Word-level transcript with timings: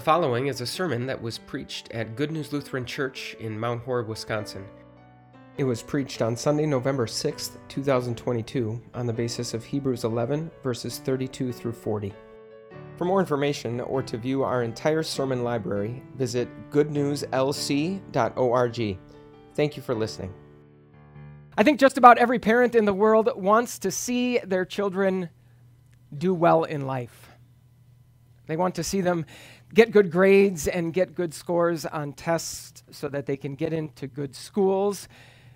The 0.00 0.04
following 0.04 0.46
is 0.46 0.62
a 0.62 0.66
sermon 0.66 1.04
that 1.08 1.20
was 1.20 1.36
preached 1.36 1.92
at 1.92 2.16
Good 2.16 2.32
News 2.32 2.54
Lutheran 2.54 2.86
Church 2.86 3.36
in 3.38 3.60
Mount 3.60 3.82
Horeb, 3.82 4.08
Wisconsin. 4.08 4.64
It 5.58 5.64
was 5.64 5.82
preached 5.82 6.22
on 6.22 6.34
Sunday, 6.34 6.64
November 6.64 7.04
6th, 7.04 7.58
2022, 7.68 8.80
on 8.94 9.06
the 9.06 9.12
basis 9.12 9.52
of 9.52 9.62
Hebrews 9.62 10.04
11, 10.04 10.50
verses 10.62 11.00
32 11.00 11.52
through 11.52 11.74
40. 11.74 12.14
For 12.96 13.04
more 13.04 13.20
information 13.20 13.78
or 13.78 14.02
to 14.04 14.16
view 14.16 14.42
our 14.42 14.62
entire 14.62 15.02
sermon 15.02 15.44
library, 15.44 16.02
visit 16.16 16.48
goodnewslc.org. 16.70 18.98
Thank 19.54 19.76
you 19.76 19.82
for 19.82 19.94
listening. 19.94 20.32
I 21.58 21.62
think 21.62 21.78
just 21.78 21.98
about 21.98 22.16
every 22.16 22.38
parent 22.38 22.74
in 22.74 22.86
the 22.86 22.94
world 22.94 23.30
wants 23.36 23.78
to 23.80 23.90
see 23.90 24.38
their 24.38 24.64
children 24.64 25.28
do 26.16 26.32
well 26.32 26.64
in 26.64 26.86
life. 26.86 27.30
They 28.50 28.56
want 28.56 28.74
to 28.74 28.82
see 28.82 29.00
them 29.00 29.26
get 29.74 29.90
good 29.90 30.10
grades 30.10 30.66
and 30.66 30.92
get 30.92 31.14
good 31.14 31.32
scores 31.32 31.86
on 31.86 32.12
tests 32.12 32.82
so 32.90 33.08
that 33.08 33.26
they 33.26 33.36
can 33.36 33.54
get 33.54 33.72
into 33.72 34.06
good 34.06 34.34
schools. 34.34 35.08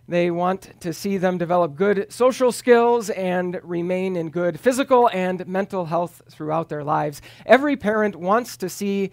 They 0.07 0.31
want 0.31 0.81
to 0.81 0.93
see 0.93 1.17
them 1.17 1.39
develop 1.39 1.77
good 1.77 2.13
social 2.13 2.53
skills 2.53 3.09
and 3.11 3.59
remain 3.63 4.17
in 4.17 4.31
good 4.31 4.61
physical 4.61 5.09
and 5.13 5.47
mental 5.47 5.87
health 5.87 6.21
throughout 6.31 6.69
their 6.69 6.85
lives. 6.85 7.23
Every 7.47 7.77
parent 7.77 8.15
wants 8.15 8.57
to 8.59 8.69
see 8.69 9.11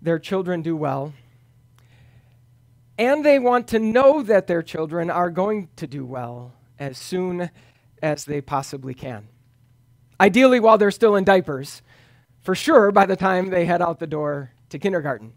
their 0.00 0.18
children 0.18 0.62
do 0.62 0.74
well. 0.74 1.12
And 2.96 3.24
they 3.24 3.38
want 3.38 3.68
to 3.68 3.78
know 3.78 4.22
that 4.22 4.46
their 4.46 4.62
children 4.62 5.10
are 5.10 5.30
going 5.30 5.68
to 5.76 5.86
do 5.86 6.04
well 6.04 6.54
as 6.78 6.96
soon 6.98 7.50
as 8.02 8.24
they 8.24 8.40
possibly 8.40 8.94
can. 8.94 9.28
Ideally, 10.18 10.60
while 10.60 10.78
they're 10.78 10.90
still 10.90 11.16
in 11.16 11.24
diapers 11.24 11.82
for 12.42 12.54
sure 12.54 12.90
by 12.92 13.06
the 13.06 13.16
time 13.16 13.50
they 13.50 13.64
head 13.64 13.82
out 13.82 13.98
the 13.98 14.06
door 14.06 14.52
to 14.70 14.78
kindergarten. 14.78 15.32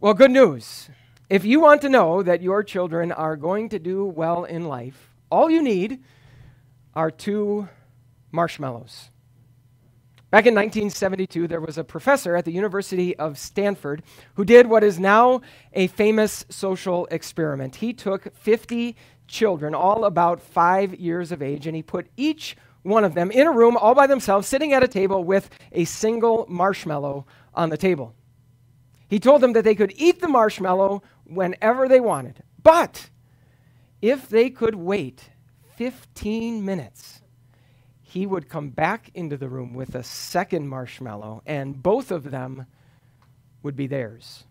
Well, 0.00 0.14
good 0.14 0.30
news. 0.30 0.90
If 1.30 1.44
you 1.44 1.60
want 1.60 1.80
to 1.82 1.88
know 1.88 2.22
that 2.22 2.42
your 2.42 2.62
children 2.62 3.12
are 3.12 3.36
going 3.36 3.68
to 3.70 3.78
do 3.78 4.04
well 4.04 4.44
in 4.44 4.66
life, 4.66 5.14
all 5.30 5.48
you 5.48 5.62
need 5.62 6.02
are 6.94 7.10
two 7.10 7.68
marshmallows. 8.30 9.10
Back 10.32 10.46
in 10.46 10.54
1972, 10.54 11.46
there 11.46 11.60
was 11.60 11.76
a 11.76 11.84
professor 11.84 12.36
at 12.36 12.46
the 12.46 12.52
University 12.52 13.14
of 13.16 13.38
Stanford 13.38 14.02
who 14.34 14.46
did 14.46 14.66
what 14.66 14.82
is 14.82 14.98
now 14.98 15.42
a 15.74 15.88
famous 15.88 16.46
social 16.48 17.06
experiment. 17.10 17.76
He 17.76 17.92
took 17.92 18.34
50 18.34 18.96
children, 19.28 19.74
all 19.74 20.04
about 20.04 20.40
five 20.40 20.94
years 20.94 21.32
of 21.32 21.42
age, 21.42 21.66
and 21.66 21.76
he 21.76 21.82
put 21.82 22.08
each 22.16 22.56
one 22.82 23.04
of 23.04 23.14
them 23.14 23.30
in 23.30 23.46
a 23.46 23.52
room 23.52 23.76
all 23.76 23.94
by 23.94 24.06
themselves, 24.06 24.46
sitting 24.48 24.72
at 24.72 24.82
a 24.82 24.88
table 24.88 25.22
with 25.24 25.50
a 25.72 25.84
single 25.84 26.46
marshmallow 26.48 27.26
on 27.54 27.68
the 27.68 27.76
table. 27.76 28.14
He 29.08 29.20
told 29.20 29.40
them 29.40 29.52
that 29.52 29.64
they 29.64 29.74
could 29.74 29.92
eat 29.96 30.20
the 30.20 30.28
marshmallow 30.28 31.02
whenever 31.24 31.88
they 31.88 32.00
wanted, 32.00 32.42
but 32.62 33.10
if 34.00 34.28
they 34.28 34.50
could 34.50 34.74
wait 34.74 35.30
15 35.76 36.64
minutes, 36.64 37.20
he 38.00 38.26
would 38.26 38.48
come 38.48 38.70
back 38.70 39.10
into 39.14 39.36
the 39.36 39.48
room 39.48 39.74
with 39.74 39.94
a 39.94 40.02
second 40.02 40.68
marshmallow, 40.68 41.42
and 41.46 41.82
both 41.82 42.10
of 42.10 42.30
them 42.30 42.66
would 43.62 43.76
be 43.76 43.86
theirs. 43.86 44.44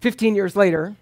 15 0.00 0.34
years 0.34 0.54
later, 0.54 0.96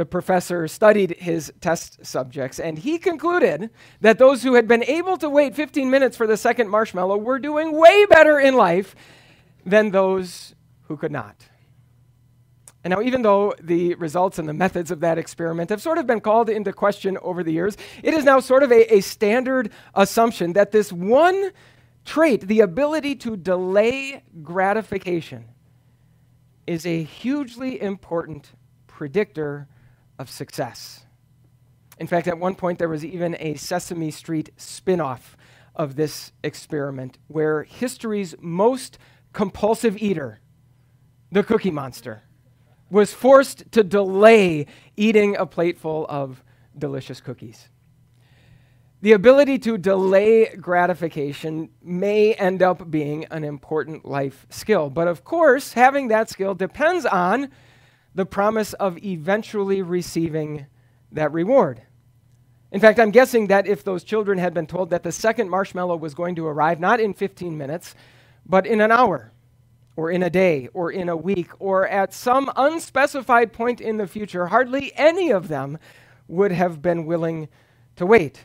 the 0.00 0.06
professor 0.06 0.66
studied 0.66 1.14
his 1.18 1.52
test 1.60 2.06
subjects, 2.06 2.58
and 2.58 2.78
he 2.78 2.96
concluded 2.96 3.68
that 4.00 4.16
those 4.16 4.42
who 4.42 4.54
had 4.54 4.66
been 4.66 4.82
able 4.84 5.18
to 5.18 5.28
wait 5.28 5.54
15 5.54 5.90
minutes 5.90 6.16
for 6.16 6.26
the 6.26 6.38
second 6.38 6.70
marshmallow 6.70 7.18
were 7.18 7.38
doing 7.38 7.78
way 7.78 8.06
better 8.06 8.40
in 8.40 8.54
life 8.54 8.96
than 9.66 9.90
those 9.90 10.54
who 10.84 10.96
could 10.96 11.12
not. 11.12 11.36
And 12.82 12.92
now, 12.92 13.02
even 13.02 13.20
though 13.20 13.52
the 13.60 13.94
results 13.96 14.38
and 14.38 14.48
the 14.48 14.54
methods 14.54 14.90
of 14.90 15.00
that 15.00 15.18
experiment 15.18 15.68
have 15.68 15.82
sort 15.82 15.98
of 15.98 16.06
been 16.06 16.22
called 16.22 16.48
into 16.48 16.72
question 16.72 17.18
over 17.20 17.44
the 17.44 17.52
years, 17.52 17.76
it 18.02 18.14
is 18.14 18.24
now 18.24 18.40
sort 18.40 18.62
of 18.62 18.72
a, 18.72 18.94
a 18.94 19.00
standard 19.02 19.70
assumption 19.94 20.54
that 20.54 20.72
this 20.72 20.90
one 20.90 21.50
trait, 22.06 22.48
the 22.48 22.60
ability 22.60 23.16
to 23.16 23.36
delay 23.36 24.22
gratification, 24.42 25.44
is 26.66 26.86
a 26.86 27.02
hugely 27.02 27.78
important 27.82 28.52
predictor 28.86 29.68
of 30.20 30.30
success. 30.30 31.06
In 31.98 32.06
fact, 32.06 32.28
at 32.28 32.38
one 32.38 32.54
point, 32.54 32.78
there 32.78 32.90
was 32.90 33.04
even 33.04 33.36
a 33.40 33.54
Sesame 33.54 34.10
Street 34.10 34.50
spin 34.58 35.00
off 35.00 35.36
of 35.74 35.96
this 35.96 36.32
experiment 36.44 37.16
where 37.28 37.62
history's 37.62 38.34
most 38.38 38.98
compulsive 39.32 39.96
eater, 39.96 40.40
the 41.32 41.42
Cookie 41.42 41.70
Monster, 41.70 42.22
was 42.90 43.14
forced 43.14 43.72
to 43.72 43.82
delay 43.82 44.66
eating 44.94 45.36
a 45.36 45.46
plateful 45.46 46.04
of 46.08 46.44
delicious 46.76 47.20
cookies. 47.22 47.70
The 49.00 49.12
ability 49.12 49.58
to 49.60 49.78
delay 49.78 50.54
gratification 50.56 51.70
may 51.82 52.34
end 52.34 52.62
up 52.62 52.90
being 52.90 53.24
an 53.30 53.44
important 53.44 54.04
life 54.04 54.46
skill. 54.50 54.90
But 54.90 55.08
of 55.08 55.24
course, 55.24 55.72
having 55.72 56.08
that 56.08 56.28
skill 56.28 56.54
depends 56.54 57.06
on 57.06 57.50
the 58.14 58.26
promise 58.26 58.72
of 58.74 58.98
eventually 59.04 59.82
receiving 59.82 60.66
that 61.12 61.32
reward. 61.32 61.82
In 62.72 62.80
fact, 62.80 63.00
I'm 63.00 63.10
guessing 63.10 63.48
that 63.48 63.66
if 63.66 63.82
those 63.82 64.04
children 64.04 64.38
had 64.38 64.54
been 64.54 64.66
told 64.66 64.90
that 64.90 65.02
the 65.02 65.12
second 65.12 65.50
marshmallow 65.50 65.96
was 65.96 66.14
going 66.14 66.36
to 66.36 66.46
arrive 66.46 66.78
not 66.78 67.00
in 67.00 67.14
15 67.14 67.58
minutes, 67.58 67.94
but 68.46 68.66
in 68.66 68.80
an 68.80 68.92
hour, 68.92 69.32
or 69.96 70.10
in 70.10 70.22
a 70.22 70.30
day, 70.30 70.68
or 70.72 70.90
in 70.90 71.08
a 71.08 71.16
week, 71.16 71.50
or 71.58 71.86
at 71.88 72.14
some 72.14 72.50
unspecified 72.56 73.52
point 73.52 73.80
in 73.80 73.96
the 73.96 74.06
future, 74.06 74.46
hardly 74.46 74.92
any 74.94 75.30
of 75.30 75.48
them 75.48 75.78
would 76.28 76.52
have 76.52 76.80
been 76.80 77.06
willing 77.06 77.48
to 77.96 78.06
wait. 78.06 78.44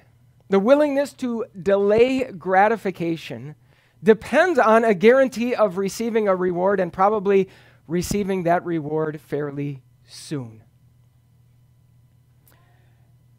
The 0.50 0.59
willingness 0.59 1.14
to 1.14 1.46
delay 1.62 2.32
gratification 2.32 3.56
depends 4.03 4.59
on 4.59 4.84
a 4.84 4.94
guarantee 4.94 5.56
of 5.56 5.78
receiving 5.78 6.28
a 6.28 6.36
reward 6.36 6.80
and 6.80 6.92
probably 6.92 7.47
receiving 7.88 8.44
that 8.44 8.66
reward 8.66 9.22
fairly 9.22 9.84
soon. 10.07 10.63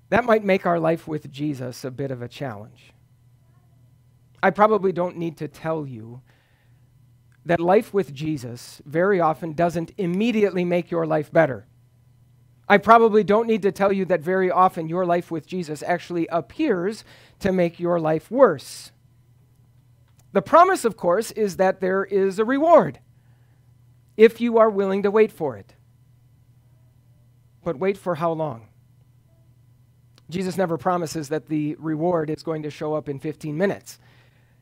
That 0.08 0.24
might 0.24 0.44
make 0.44 0.66
our 0.66 0.78
life 0.78 1.08
with 1.08 1.30
Jesus 1.30 1.84
a 1.84 1.90
bit 1.90 2.10
of 2.10 2.22
a 2.22 2.28
challenge. 2.28 2.92
I 4.42 4.50
probably 4.50 4.92
don't 4.92 5.16
need 5.16 5.36
to 5.38 5.48
tell 5.48 5.86
you 5.86 6.22
that 7.44 7.60
life 7.60 7.92
with 7.92 8.12
Jesus 8.12 8.80
very 8.84 9.20
often 9.20 9.52
doesn't 9.52 9.92
immediately 9.98 10.64
make 10.64 10.90
your 10.90 11.06
life 11.06 11.32
better. 11.32 11.66
I 12.68 12.78
probably 12.78 13.22
don't 13.22 13.46
need 13.46 13.62
to 13.62 13.72
tell 13.72 13.92
you 13.92 14.04
that 14.06 14.20
very 14.20 14.50
often 14.50 14.88
your 14.88 15.06
life 15.06 15.30
with 15.30 15.46
Jesus 15.46 15.82
actually 15.84 16.26
appears 16.28 17.04
to 17.40 17.52
make 17.52 17.78
your 17.78 18.00
life 18.00 18.30
worse. 18.30 18.90
The 20.32 20.42
promise, 20.42 20.84
of 20.84 20.96
course, 20.96 21.30
is 21.30 21.56
that 21.56 21.80
there 21.80 22.04
is 22.04 22.38
a 22.38 22.44
reward 22.44 22.98
if 24.16 24.40
you 24.40 24.58
are 24.58 24.70
willing 24.70 25.02
to 25.02 25.10
wait 25.10 25.30
for 25.30 25.56
it. 25.56 25.74
But 27.64 27.78
wait 27.78 27.98
for 27.98 28.14
how 28.14 28.32
long? 28.32 28.68
Jesus 30.28 30.56
never 30.56 30.76
promises 30.76 31.28
that 31.28 31.48
the 31.48 31.76
reward 31.78 32.30
is 32.30 32.42
going 32.42 32.62
to 32.62 32.70
show 32.70 32.94
up 32.94 33.08
in 33.08 33.18
15 33.18 33.56
minutes. 33.56 33.98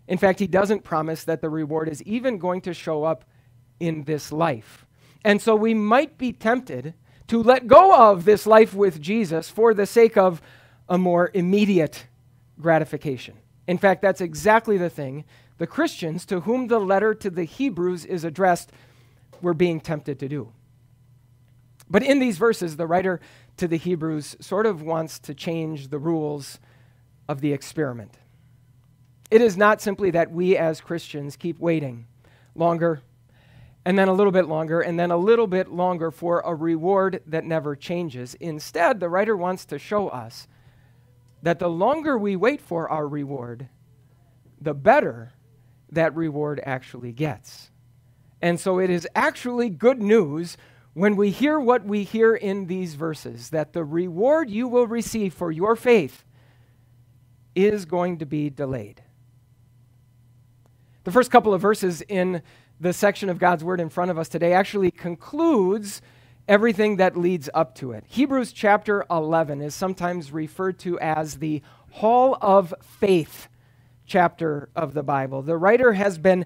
In 0.06 0.18
fact, 0.18 0.38
he 0.38 0.46
doesn't 0.46 0.84
promise 0.84 1.24
that 1.24 1.40
the 1.40 1.48
reward 1.48 1.88
is 1.88 2.02
even 2.02 2.38
going 2.38 2.60
to 2.62 2.74
show 2.74 3.04
up 3.04 3.24
in 3.80 4.04
this 4.04 4.30
life. 4.30 4.84
And 5.24 5.40
so 5.40 5.56
we 5.56 5.72
might 5.72 6.18
be 6.18 6.32
tempted 6.32 6.94
to 7.28 7.42
let 7.42 7.66
go 7.66 8.10
of 8.10 8.24
this 8.24 8.46
life 8.46 8.74
with 8.74 9.00
Jesus 9.00 9.48
for 9.48 9.72
the 9.72 9.86
sake 9.86 10.16
of 10.16 10.42
a 10.88 10.98
more 10.98 11.30
immediate 11.32 12.06
gratification. 12.60 13.34
In 13.66 13.78
fact, 13.78 14.02
that's 14.02 14.20
exactly 14.20 14.76
the 14.76 14.90
thing 14.90 15.24
the 15.56 15.66
Christians 15.66 16.26
to 16.26 16.40
whom 16.40 16.66
the 16.66 16.80
letter 16.80 17.14
to 17.14 17.30
the 17.30 17.44
Hebrews 17.44 18.04
is 18.04 18.24
addressed 18.24 18.72
we're 19.44 19.54
being 19.54 19.80
tempted 19.80 20.18
to 20.18 20.28
do. 20.28 20.52
But 21.88 22.02
in 22.02 22.18
these 22.18 22.38
verses, 22.38 22.76
the 22.76 22.86
writer 22.86 23.20
to 23.58 23.68
the 23.68 23.76
Hebrews 23.76 24.36
sort 24.40 24.66
of 24.66 24.82
wants 24.82 25.18
to 25.20 25.34
change 25.34 25.88
the 25.88 25.98
rules 25.98 26.58
of 27.28 27.40
the 27.40 27.52
experiment. 27.52 28.18
It 29.30 29.40
is 29.40 29.56
not 29.56 29.80
simply 29.80 30.10
that 30.12 30.32
we 30.32 30.56
as 30.56 30.80
Christians 30.80 31.36
keep 31.36 31.58
waiting 31.58 32.06
longer 32.54 33.00
and 33.84 33.98
then 33.98 34.08
a 34.08 34.12
little 34.12 34.32
bit 34.32 34.46
longer 34.46 34.80
and 34.80 34.98
then 34.98 35.10
a 35.10 35.16
little 35.16 35.46
bit 35.46 35.70
longer 35.70 36.10
for 36.10 36.40
a 36.40 36.54
reward 36.54 37.22
that 37.26 37.44
never 37.44 37.76
changes. 37.76 38.34
Instead, 38.34 38.98
the 38.98 39.08
writer 39.08 39.36
wants 39.36 39.64
to 39.66 39.78
show 39.78 40.08
us 40.08 40.48
that 41.42 41.58
the 41.58 41.68
longer 41.68 42.16
we 42.16 42.36
wait 42.36 42.60
for 42.60 42.88
our 42.88 43.06
reward, 43.06 43.68
the 44.60 44.72
better 44.72 45.32
that 45.90 46.14
reward 46.14 46.60
actually 46.64 47.12
gets. 47.12 47.70
And 48.44 48.60
so 48.60 48.78
it 48.78 48.90
is 48.90 49.08
actually 49.14 49.70
good 49.70 50.02
news 50.02 50.58
when 50.92 51.16
we 51.16 51.30
hear 51.30 51.58
what 51.58 51.86
we 51.86 52.02
hear 52.02 52.34
in 52.34 52.66
these 52.66 52.94
verses 52.94 53.48
that 53.48 53.72
the 53.72 53.82
reward 53.82 54.50
you 54.50 54.68
will 54.68 54.86
receive 54.86 55.32
for 55.32 55.50
your 55.50 55.74
faith 55.76 56.24
is 57.54 57.86
going 57.86 58.18
to 58.18 58.26
be 58.26 58.50
delayed. 58.50 59.02
The 61.04 61.10
first 61.10 61.30
couple 61.30 61.54
of 61.54 61.62
verses 61.62 62.02
in 62.02 62.42
the 62.78 62.92
section 62.92 63.30
of 63.30 63.38
God's 63.38 63.64
Word 63.64 63.80
in 63.80 63.88
front 63.88 64.10
of 64.10 64.18
us 64.18 64.28
today 64.28 64.52
actually 64.52 64.90
concludes 64.90 66.02
everything 66.46 66.96
that 66.96 67.16
leads 67.16 67.48
up 67.54 67.74
to 67.76 67.92
it. 67.92 68.04
Hebrews 68.06 68.52
chapter 68.52 69.06
11 69.10 69.62
is 69.62 69.74
sometimes 69.74 70.32
referred 70.32 70.78
to 70.80 71.00
as 71.00 71.36
the 71.38 71.62
Hall 71.92 72.36
of 72.42 72.74
Faith 72.82 73.48
chapter 74.06 74.68
of 74.76 74.92
the 74.92 75.02
Bible. 75.02 75.40
The 75.40 75.56
writer 75.56 75.94
has 75.94 76.18
been 76.18 76.44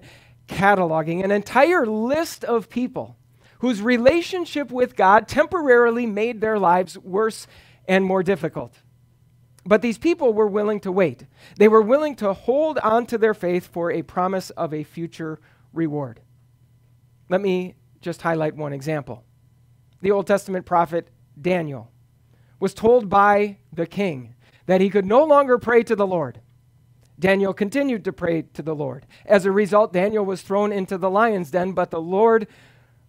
cataloging 0.49 1.23
an 1.23 1.31
entire 1.31 1.85
list 1.85 2.43
of 2.43 2.69
people 2.69 3.15
whose 3.59 3.81
relationship 3.81 4.71
with 4.71 4.95
God 4.95 5.27
temporarily 5.27 6.05
made 6.05 6.41
their 6.41 6.57
lives 6.57 6.97
worse 6.97 7.47
and 7.87 8.03
more 8.03 8.23
difficult. 8.23 8.79
But 9.65 9.81
these 9.81 9.97
people 9.97 10.33
were 10.33 10.47
willing 10.47 10.79
to 10.81 10.91
wait. 10.91 11.25
They 11.57 11.67
were 11.67 11.81
willing 11.81 12.15
to 12.17 12.33
hold 12.33 12.79
on 12.79 13.05
to 13.07 13.17
their 13.17 13.33
faith 13.33 13.67
for 13.67 13.91
a 13.91 14.01
promise 14.01 14.49
of 14.51 14.73
a 14.73 14.83
future 14.83 15.39
reward. 15.73 16.21
Let 17.29 17.41
me 17.41 17.75
just 18.01 18.21
highlight 18.21 18.55
one 18.55 18.73
example. 18.73 19.23
The 20.01 20.11
Old 20.11 20.27
Testament 20.27 20.65
prophet 20.65 21.09
Daniel 21.39 21.91
was 22.59 22.73
told 22.73 23.09
by 23.09 23.57
the 23.71 23.85
king 23.85 24.35
that 24.65 24.81
he 24.81 24.89
could 24.89 25.05
no 25.05 25.23
longer 25.23 25.57
pray 25.57 25.83
to 25.83 25.95
the 25.95 26.07
Lord. 26.07 26.41
Daniel 27.19 27.53
continued 27.53 28.05
to 28.05 28.13
pray 28.13 28.43
to 28.53 28.61
the 28.61 28.73
Lord. 28.73 29.05
As 29.25 29.45
a 29.45 29.51
result, 29.51 29.91
Daniel 29.91 30.25
was 30.25 30.41
thrown 30.41 30.71
into 30.71 30.97
the 30.97 31.09
lion's 31.09 31.51
den, 31.51 31.73
but 31.73 31.91
the 31.91 32.01
Lord 32.01 32.47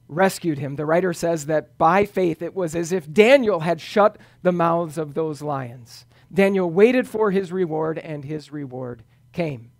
rescued 0.09 0.59
him. 0.59 0.75
The 0.75 0.85
writer 0.85 1.12
says 1.12 1.47
that 1.47 1.79
by 1.79 2.05
faith 2.05 2.43
it 2.43 2.55
was 2.55 2.75
as 2.75 2.91
if 2.91 3.11
Daniel 3.12 3.61
had 3.61 3.81
shut 3.81 4.19
the 4.43 4.53
mouths 4.53 4.99
of 4.99 5.15
those 5.15 5.41
lions. 5.41 6.07
Daniel 6.33 6.69
waited 6.69 7.09
for 7.09 7.31
his 7.31 7.53
reward, 7.53 7.99
and 7.99 8.25
his 8.25 8.53
reward 8.53 9.05
came. 9.33 9.71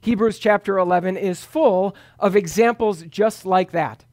Hebrews 0.00 0.38
chapter 0.38 0.78
11 0.78 1.16
is 1.16 1.44
full 1.44 1.94
of 2.18 2.36
examples 2.36 3.02
just 3.02 3.44
like 3.44 3.72
that. 3.72 4.04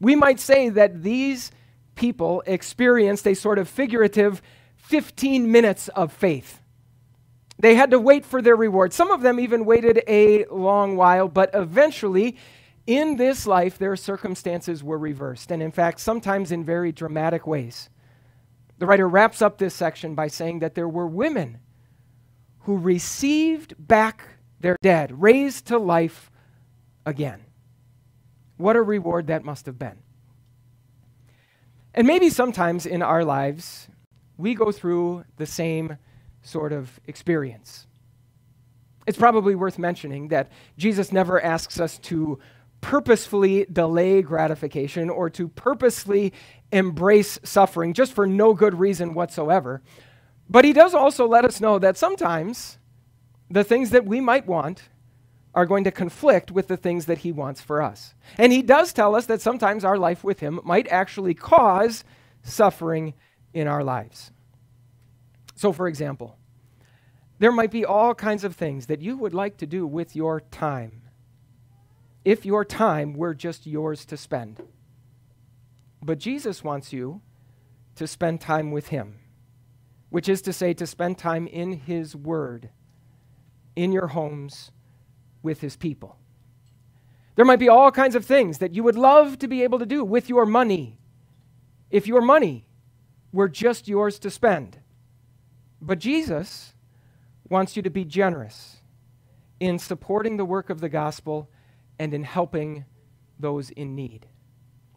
We 0.00 0.14
might 0.14 0.38
say 0.38 0.68
that 0.68 1.02
these 1.02 1.50
people 1.94 2.42
experienced 2.46 3.26
a 3.26 3.34
sort 3.34 3.58
of 3.58 3.68
figurative 3.68 4.42
15 4.76 5.50
minutes 5.50 5.88
of 5.88 6.12
faith. 6.12 6.60
They 7.60 7.74
had 7.74 7.90
to 7.90 7.98
wait 7.98 8.24
for 8.24 8.40
their 8.40 8.56
reward. 8.56 8.94
Some 8.94 9.10
of 9.10 9.20
them 9.20 9.38
even 9.38 9.66
waited 9.66 10.02
a 10.08 10.46
long 10.46 10.96
while, 10.96 11.28
but 11.28 11.50
eventually, 11.52 12.38
in 12.86 13.16
this 13.16 13.46
life, 13.46 13.76
their 13.76 13.96
circumstances 13.96 14.82
were 14.82 14.98
reversed, 14.98 15.50
and 15.50 15.62
in 15.62 15.70
fact, 15.70 16.00
sometimes 16.00 16.50
in 16.50 16.64
very 16.64 16.90
dramatic 16.90 17.46
ways. 17.46 17.90
The 18.78 18.86
writer 18.86 19.06
wraps 19.06 19.42
up 19.42 19.58
this 19.58 19.74
section 19.74 20.14
by 20.14 20.28
saying 20.28 20.60
that 20.60 20.74
there 20.74 20.88
were 20.88 21.06
women 21.06 21.58
who 22.60 22.78
received 22.78 23.74
back 23.78 24.24
their 24.58 24.78
dead, 24.80 25.20
raised 25.20 25.66
to 25.66 25.78
life 25.78 26.30
again. 27.04 27.44
What 28.56 28.76
a 28.76 28.82
reward 28.82 29.26
that 29.26 29.44
must 29.44 29.66
have 29.66 29.78
been. 29.78 29.98
And 31.94 32.06
maybe 32.06 32.30
sometimes 32.30 32.86
in 32.86 33.02
our 33.02 33.24
lives, 33.24 33.88
we 34.38 34.54
go 34.54 34.72
through 34.72 35.24
the 35.36 35.46
same 35.46 35.98
sort 36.42 36.72
of 36.72 37.00
experience. 37.06 37.86
It's 39.06 39.18
probably 39.18 39.54
worth 39.54 39.78
mentioning 39.78 40.28
that 40.28 40.50
Jesus 40.76 41.12
never 41.12 41.42
asks 41.42 41.80
us 41.80 41.98
to 41.98 42.38
purposefully 42.80 43.66
delay 43.70 44.22
gratification 44.22 45.10
or 45.10 45.28
to 45.30 45.48
purposely 45.48 46.32
embrace 46.72 47.38
suffering 47.42 47.92
just 47.92 48.12
for 48.12 48.26
no 48.26 48.54
good 48.54 48.78
reason 48.78 49.14
whatsoever. 49.14 49.82
But 50.48 50.64
he 50.64 50.72
does 50.72 50.94
also 50.94 51.26
let 51.26 51.44
us 51.44 51.60
know 51.60 51.78
that 51.78 51.96
sometimes 51.96 52.78
the 53.50 53.64
things 53.64 53.90
that 53.90 54.06
we 54.06 54.20
might 54.20 54.46
want 54.46 54.88
are 55.54 55.66
going 55.66 55.84
to 55.84 55.90
conflict 55.90 56.50
with 56.50 56.68
the 56.68 56.76
things 56.76 57.06
that 57.06 57.18
he 57.18 57.32
wants 57.32 57.60
for 57.60 57.82
us. 57.82 58.14
And 58.38 58.52
he 58.52 58.62
does 58.62 58.92
tell 58.92 59.14
us 59.14 59.26
that 59.26 59.40
sometimes 59.40 59.84
our 59.84 59.98
life 59.98 60.22
with 60.22 60.40
him 60.40 60.60
might 60.64 60.86
actually 60.88 61.34
cause 61.34 62.04
suffering 62.42 63.14
in 63.52 63.66
our 63.66 63.82
lives. 63.82 64.30
So, 65.60 65.74
for 65.74 65.88
example, 65.88 66.38
there 67.38 67.52
might 67.52 67.70
be 67.70 67.84
all 67.84 68.14
kinds 68.14 68.44
of 68.44 68.56
things 68.56 68.86
that 68.86 69.02
you 69.02 69.18
would 69.18 69.34
like 69.34 69.58
to 69.58 69.66
do 69.66 69.86
with 69.86 70.16
your 70.16 70.40
time 70.40 71.02
if 72.24 72.46
your 72.46 72.64
time 72.64 73.12
were 73.12 73.34
just 73.34 73.66
yours 73.66 74.06
to 74.06 74.16
spend. 74.16 74.62
But 76.02 76.18
Jesus 76.18 76.64
wants 76.64 76.94
you 76.94 77.20
to 77.96 78.06
spend 78.06 78.40
time 78.40 78.70
with 78.70 78.88
Him, 78.88 79.16
which 80.08 80.30
is 80.30 80.40
to 80.42 80.52
say, 80.54 80.72
to 80.72 80.86
spend 80.86 81.18
time 81.18 81.46
in 81.46 81.72
His 81.72 82.16
Word, 82.16 82.70
in 83.76 83.92
your 83.92 84.06
homes, 84.06 84.70
with 85.42 85.60
His 85.60 85.76
people. 85.76 86.16
There 87.34 87.44
might 87.44 87.58
be 87.58 87.68
all 87.68 87.92
kinds 87.92 88.14
of 88.14 88.24
things 88.24 88.56
that 88.60 88.74
you 88.74 88.82
would 88.82 88.96
love 88.96 89.38
to 89.40 89.46
be 89.46 89.62
able 89.62 89.78
to 89.78 89.84
do 89.84 90.06
with 90.06 90.30
your 90.30 90.46
money 90.46 91.00
if 91.90 92.06
your 92.06 92.22
money 92.22 92.66
were 93.30 93.50
just 93.50 93.88
yours 93.88 94.18
to 94.20 94.30
spend. 94.30 94.79
But 95.80 95.98
Jesus 95.98 96.74
wants 97.48 97.76
you 97.76 97.82
to 97.82 97.90
be 97.90 98.04
generous 98.04 98.78
in 99.58 99.78
supporting 99.78 100.36
the 100.36 100.44
work 100.44 100.70
of 100.70 100.80
the 100.80 100.88
gospel 100.88 101.50
and 101.98 102.14
in 102.14 102.24
helping 102.24 102.84
those 103.38 103.70
in 103.70 103.94
need. 103.94 104.26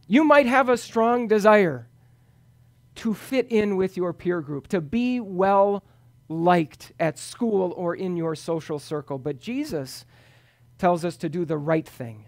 You 0.08 0.24
might 0.24 0.46
have 0.46 0.70
a 0.70 0.78
strong 0.78 1.28
desire 1.28 1.88
to 2.96 3.14
fit 3.14 3.48
in 3.50 3.76
with 3.76 3.98
your 3.98 4.14
peer 4.14 4.42
group, 4.42 4.68
to 4.68 4.82
be 4.82 5.20
well 5.20 5.84
liked 6.30 6.92
at 7.00 7.18
school 7.18 7.74
or 7.76 7.96
in 7.96 8.16
your 8.16 8.36
social 8.36 8.80
circle, 8.80 9.18
but 9.18 9.40
Jesus 9.40 10.06
tells 10.78 11.04
us 11.06 11.18
to 11.18 11.30
do 11.30 11.46
the 11.46 11.58
right 11.58 11.88
thing, 11.88 12.26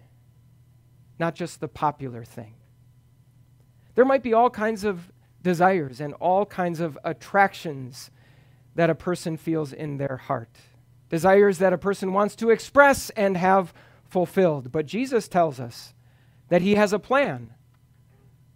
not 1.18 1.34
just 1.34 1.60
the 1.60 1.68
popular 1.68 2.24
thing. 2.24 2.54
There 3.94 4.04
might 4.04 4.22
be 4.22 4.34
all 4.34 4.50
kinds 4.50 4.84
of 4.84 5.10
desires 5.42 6.00
and 6.00 6.14
all 6.14 6.44
kinds 6.44 6.80
of 6.80 6.98
attractions 7.04 8.10
that 8.76 8.90
a 8.90 8.94
person 8.94 9.36
feels 9.36 9.72
in 9.72 9.96
their 9.96 10.18
heart, 10.18 10.56
desires 11.08 11.58
that 11.58 11.72
a 11.72 11.78
person 11.78 12.12
wants 12.12 12.36
to 12.36 12.50
express 12.50 13.10
and 13.10 13.36
have 13.36 13.74
fulfilled. 14.04 14.70
But 14.70 14.86
Jesus 14.86 15.28
tells 15.28 15.58
us 15.58 15.94
that 16.48 16.62
He 16.62 16.74
has 16.76 16.92
a 16.92 16.98
plan 16.98 17.54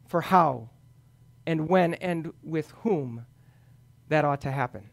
for 0.06 0.20
how 0.20 0.68
and 1.46 1.68
when 1.68 1.94
and 1.94 2.32
with 2.42 2.70
whom 2.82 3.24
that 4.08 4.24
ought 4.24 4.42
to 4.42 4.50
happen. 4.50 4.90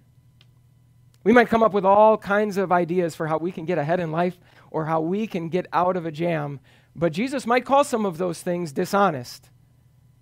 We 1.24 1.34
might 1.34 1.50
come 1.50 1.62
up 1.62 1.74
with 1.74 1.86
all 1.86 2.18
kinds 2.18 2.56
of 2.56 2.72
ideas 2.72 3.14
for 3.14 3.28
how 3.28 3.38
we 3.38 3.52
can 3.52 3.66
get 3.66 3.78
ahead 3.78 4.00
in 4.00 4.14
life 4.14 4.40
or 4.72 4.86
how 4.86 5.02
we 5.02 5.28
can 5.28 5.50
get 5.50 5.68
out 5.74 5.98
of 5.98 6.06
a 6.06 6.12
jam, 6.12 6.62
but 6.96 7.12
Jesus 7.12 7.46
might 7.46 7.66
call 7.66 7.84
some 7.84 8.06
of 8.06 8.18
those 8.18 8.42
things 8.42 8.72
dishonest 8.72 9.50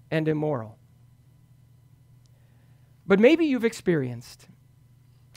and 0.10 0.28
immoral. 0.28 0.80
But 3.06 3.20
maybe 3.20 3.46
you've 3.46 3.66
experienced 3.66 4.48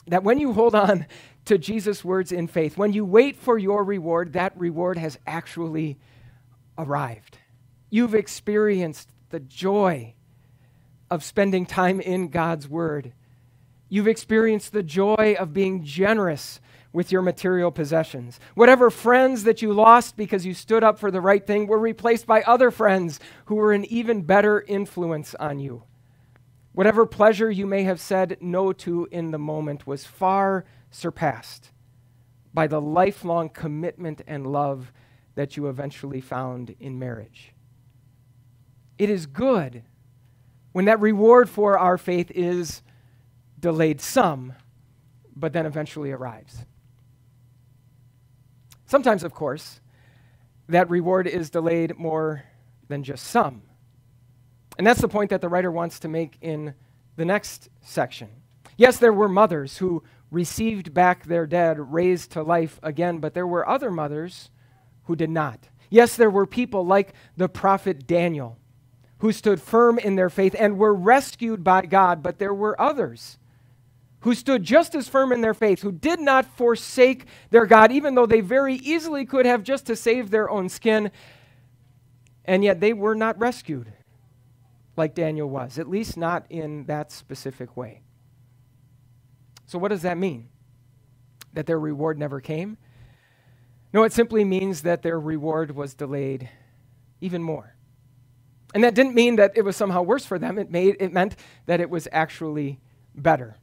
that 0.09 0.25
when 0.25 0.39
you 0.39 0.53
hold 0.53 0.75
on 0.75 1.07
to 1.47 1.59
Jesus' 1.59 2.05
words 2.05 2.33
in 2.33 2.47
faith, 2.47 2.77
when 2.77 2.93
you 2.93 3.05
wait 3.05 3.37
for 3.37 3.59
your 3.59 3.85
reward, 3.85 4.35
that 4.35 4.57
reward 4.57 4.99
has 4.99 5.19
actually 5.27 5.99
arrived. 6.77 7.39
You've 7.91 8.15
experienced 8.15 9.11
the 9.31 9.41
joy 9.41 10.15
of 11.11 11.25
spending 11.25 11.67
time 11.67 12.01
in 12.01 12.29
God's 12.29 12.69
Word. 12.69 13.13
You've 13.89 14.09
experienced 14.09 14.73
the 14.73 14.83
joy 14.83 15.37
of 15.39 15.55
being 15.55 15.85
generous 15.85 16.61
with 16.93 17.13
your 17.13 17.23
material 17.23 17.71
possessions. 17.71 18.41
Whatever 18.55 18.91
friends 18.91 19.45
that 19.45 19.63
you 19.63 19.73
lost 19.73 20.17
because 20.17 20.45
you 20.45 20.55
stood 20.55 20.83
up 20.83 20.99
for 20.99 21.11
the 21.11 21.21
right 21.21 21.47
thing 21.47 21.67
were 21.67 21.79
replaced 21.79 22.27
by 22.27 22.43
other 22.43 22.71
friends 22.71 23.21
who 23.47 23.55
were 23.55 23.73
an 23.73 23.85
even 23.87 24.23
better 24.23 24.65
influence 24.67 25.35
on 25.37 25.59
you. 25.59 25.83
Whatever 26.79 27.07
pleasure 27.07 27.51
you 27.51 27.67
may 27.67 27.83
have 27.83 28.01
said 28.01 28.37
no 28.41 28.73
to 28.73 29.09
in 29.11 29.33
the 29.33 29.39
moment 29.39 29.85
was 29.85 30.05
far 30.05 30.65
surpassed 30.93 31.73
by 32.55 32.69
the 32.69 32.81
lifelong 32.81 33.49
commitment 33.49 34.23
and 34.29 34.47
love 34.47 34.93
that 35.35 35.57
you 35.57 35.67
eventually 35.67 36.21
found 36.21 36.77
in 36.79 36.97
marriage. 36.97 37.53
It 38.97 39.11
is 39.11 39.27
good 39.27 39.83
when 40.71 40.85
that 40.85 41.01
reward 41.01 41.51
for 41.51 41.77
our 41.77 41.99
faith 41.99 42.31
is 42.33 42.83
delayed 43.59 44.01
some, 44.01 44.53
but 45.35 45.53
then 45.53 45.67
eventually 45.67 46.13
arrives. 46.13 46.65
Sometimes, 48.87 49.25
of 49.25 49.35
course, 49.35 49.81
that 50.69 50.89
reward 50.89 51.27
is 51.27 51.51
delayed 51.51 51.99
more 51.99 52.45
than 52.87 53.03
just 53.03 53.25
some. 53.25 53.63
And 54.79 54.87
that's 54.87 55.01
the 55.01 55.09
point 55.09 55.31
that 55.31 55.41
the 55.41 55.49
writer 55.49 55.73
wants 55.73 55.99
to 56.01 56.09
make 56.09 56.39
in 56.41 56.75
the 57.17 57.25
next 57.25 57.69
section. 57.83 58.29
Yes, 58.77 58.99
there 58.99 59.13
were 59.13 59.29
mothers 59.29 59.79
who 59.79 60.05
received 60.31 60.95
back 60.95 61.27
their 61.27 61.47
dead, 61.47 61.93
raised 61.93 62.31
to 62.33 62.43
life 62.43 62.79
again, 62.83 63.19
but 63.19 63.35
there 63.35 63.47
were 63.47 63.69
other 63.69 63.91
mothers 63.91 64.51
who 65.05 65.17
did 65.17 65.31
not. 65.31 65.69
Yes, 65.91 66.17
there 66.17 66.31
were 66.31 66.47
people 66.47 66.87
like 66.87 67.13
the 67.37 67.49
prophet 67.49 68.07
Daniel 68.07 68.57
who 69.19 69.33
stood 69.33 69.61
firm 69.61 69.99
in 69.99 70.15
their 70.15 70.31
faith 70.31 70.55
and 70.57 70.79
were 70.79 70.95
rescued 70.95 71.65
by 71.65 71.83
God, 71.83 72.23
but 72.23 72.39
there 72.39 72.55
were 72.55 72.81
others 72.81 73.37
who 74.21 74.35
stood 74.35 74.63
just 74.63 74.95
as 74.95 75.09
firm 75.09 75.33
in 75.33 75.41
their 75.41 75.55
faith, 75.55 75.83
who 75.83 75.91
did 75.91 76.21
not 76.21 76.45
forsake 76.45 77.25
their 77.51 77.67
God, 77.67 77.91
even 77.91 78.15
though 78.15 78.27
they 78.27 78.41
very 78.41 78.75
easily 78.75 79.25
could 79.25 79.47
have 79.47 79.65
just 79.65 79.87
to 79.87 79.97
save 79.97 80.31
their 80.31 80.49
own 80.49 80.69
skin, 80.69 81.11
And 82.45 82.63
yet 82.63 82.81
they 82.81 82.93
were 82.93 83.15
not 83.15 83.39
rescued 83.39 83.93
like 84.99 85.15
Daniel 85.15 85.49
was, 85.49 85.79
at 85.79 85.89
least 85.89 86.17
not 86.17 86.45
in 86.51 86.85
that 86.85 87.11
specific 87.13 87.77
way. 87.77 88.03
So, 89.67 89.79
what 89.79 89.89
does 89.89 90.03
that 90.03 90.19
mean? 90.19 90.49
That 91.55 91.67
their 91.67 91.79
reward 91.79 92.19
never 92.19 92.41
came? 92.41 92.77
No, 93.93 94.03
it 94.05 94.13
simply 94.13 94.45
means 94.45 94.83
that 94.83 95.03
their 95.03 95.19
reward 95.19 95.75
was 95.75 95.95
delayed 95.95 96.49
even 97.21 97.43
more. 97.43 97.75
And 98.75 98.85
that 98.85 98.95
didn't 98.95 99.15
mean 99.15 99.37
that 99.37 99.53
it 99.55 99.63
was 99.63 99.77
somehow 99.77 100.03
worse 100.03 100.27
for 100.27 100.39
them. 100.39 100.59
It, 100.59 100.71
made, 100.71 100.97
it 101.01 101.13
meant 101.13 101.37
that 101.67 101.81
it 101.81 101.89
was 101.89 102.07
actually 102.13 102.81
better. 103.15 103.57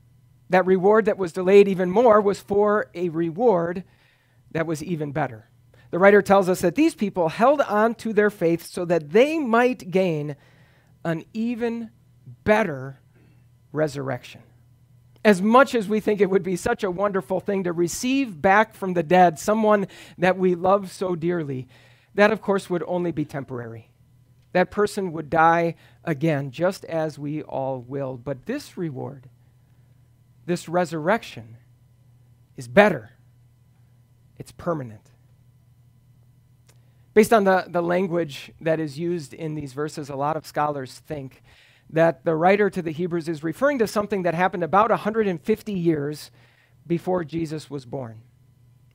That 0.50 0.66
reward 0.66 1.06
that 1.06 1.18
was 1.18 1.32
delayed 1.32 1.68
even 1.68 1.92
more 1.92 2.20
was 2.22 2.40
for 2.40 2.90
a 2.96 3.10
reward 3.10 3.84
that 4.52 4.66
was 4.66 4.84
even 4.84 5.12
better. 5.12 5.50
The 5.92 6.00
writer 6.00 6.22
tells 6.22 6.50
us 6.50 6.62
that 6.62 6.76
these 6.76 6.96
people 6.96 7.30
held 7.30 7.62
on 7.62 7.96
to 7.96 8.14
their 8.14 8.30
faith 8.30 8.66
so 8.66 8.84
that 8.86 9.12
they 9.12 9.38
might 9.38 9.92
gain 9.92 10.36
an 11.06 11.24
even 11.34 11.92
better 12.44 13.00
resurrection. 13.72 14.42
As 15.24 15.42
much 15.42 15.74
as 15.74 15.88
we 15.88 16.00
think 16.00 16.20
it 16.20 16.30
would 16.30 16.44
be 16.44 16.56
such 16.56 16.84
a 16.84 16.92
wonderful 16.92 17.40
thing 17.40 17.64
to 17.64 17.72
receive 17.72 18.42
back 18.42 18.74
from 18.74 18.94
the 18.94 19.04
dead 19.04 19.40
someone 19.40 19.88
that 20.18 20.38
we 20.38 20.56
love 20.56 20.92
so 20.92 21.16
dearly, 21.16 21.68
that 22.16 22.32
of 22.32 22.42
course 22.42 22.70
would 22.70 22.84
only 22.88 23.12
be 23.12 23.26
temporary. 23.26 23.90
That 24.52 24.72
person 24.72 25.12
would 25.12 25.30
die 25.30 25.76
again, 26.04 26.52
just 26.52 26.86
as 26.86 27.20
we 27.20 27.44
all 27.44 27.82
will. 27.82 28.18
But 28.18 28.46
this 28.46 28.78
reward, 28.78 29.30
this 30.46 30.70
resurrection, 30.70 31.58
is 32.56 32.68
better. 32.68 33.12
It's 34.38 34.52
permanent. 34.52 35.12
Based 37.16 37.32
on 37.32 37.46
the, 37.46 37.64
the 37.70 37.82
language 37.82 38.52
that 38.60 38.82
is 38.82 39.00
used 39.00 39.34
in 39.34 39.56
these 39.56 39.72
verses, 39.72 40.10
a 40.10 40.18
lot 40.18 40.36
of 40.36 40.46
scholars 40.46 41.00
think 41.08 41.42
that 41.90 42.26
the 42.26 42.36
writer 42.36 42.70
to 42.70 42.82
the 42.82 42.92
Hebrews 42.92 43.30
is 43.30 43.42
referring 43.42 43.80
to 43.80 43.88
something 43.88 44.24
that 44.24 44.34
happened 44.34 44.66
about 44.66 44.90
150 44.90 45.72
years 45.72 46.30
before 46.86 47.24
Jesus 47.24 47.70
was 47.70 47.86
born. 47.86 48.20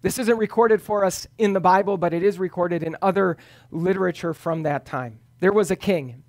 This 0.03 0.19
isn't 0.19 0.37
recorded 0.37 0.83
for 0.83 1.03
us 1.03 1.27
in 1.39 1.55
the 1.55 1.61
Bible, 1.61 1.97
but 1.97 2.13
it 2.13 2.23
is 2.23 2.39
recorded 2.39 2.83
in 2.83 2.95
other 3.01 3.39
literature 3.71 4.35
from 4.35 4.65
that 4.65 4.85
time. 4.85 5.21
There 5.39 5.53
was 5.53 5.71
a 5.71 5.77
king 5.77 6.23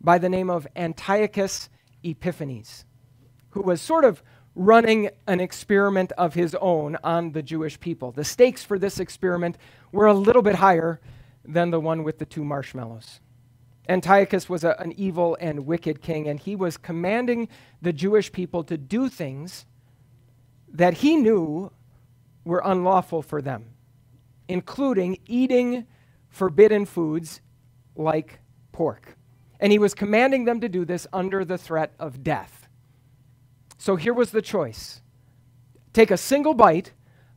by 0.00 0.18
the 0.18 0.28
name 0.28 0.48
of 0.48 0.68
Antiochus 0.76 1.68
Epiphanes 2.04 2.84
who 3.50 3.62
was 3.62 3.80
sort 3.80 4.04
of 4.04 4.22
running 4.54 5.10
an 5.26 5.40
experiment 5.40 6.12
of 6.12 6.34
his 6.34 6.54
own 6.60 6.96
on 7.02 7.32
the 7.32 7.42
Jewish 7.42 7.80
people. 7.80 8.12
The 8.12 8.24
stakes 8.24 8.62
for 8.62 8.78
this 8.78 9.00
experiment 9.00 9.58
were 9.90 10.06
a 10.06 10.14
little 10.14 10.42
bit 10.42 10.54
higher 10.54 11.00
than 11.44 11.70
the 11.70 11.80
one 11.80 12.02
with 12.04 12.18
the 12.18 12.26
two 12.26 12.44
marshmallows. 12.44 13.20
Antiochus 13.88 14.48
was 14.48 14.62
a, 14.64 14.76
an 14.78 14.92
evil 14.96 15.36
and 15.40 15.66
wicked 15.66 16.00
king, 16.00 16.28
and 16.28 16.38
he 16.38 16.54
was 16.54 16.76
commanding 16.76 17.48
the 17.80 17.92
Jewish 17.92 18.30
people 18.30 18.62
to 18.64 18.78
do 18.78 19.08
things 19.08 19.66
that 20.68 20.94
he 20.94 21.16
knew 21.16 21.70
were 22.44 22.62
unlawful 22.64 23.22
for 23.22 23.42
them, 23.42 23.70
including 24.48 25.18
eating 25.26 25.86
forbidden 26.28 26.86
foods 26.86 27.40
like 27.96 28.40
pork. 28.72 29.16
And 29.60 29.70
he 29.70 29.78
was 29.78 29.94
commanding 29.94 30.44
them 30.44 30.60
to 30.60 30.68
do 30.68 30.84
this 30.84 31.06
under 31.12 31.44
the 31.44 31.58
threat 31.58 31.92
of 31.98 32.24
death. 32.24 32.68
So 33.78 33.96
here 33.96 34.14
was 34.14 34.30
the 34.30 34.42
choice 34.42 35.00
take 35.92 36.10
a 36.10 36.16
single 36.16 36.54
bite 36.54 36.92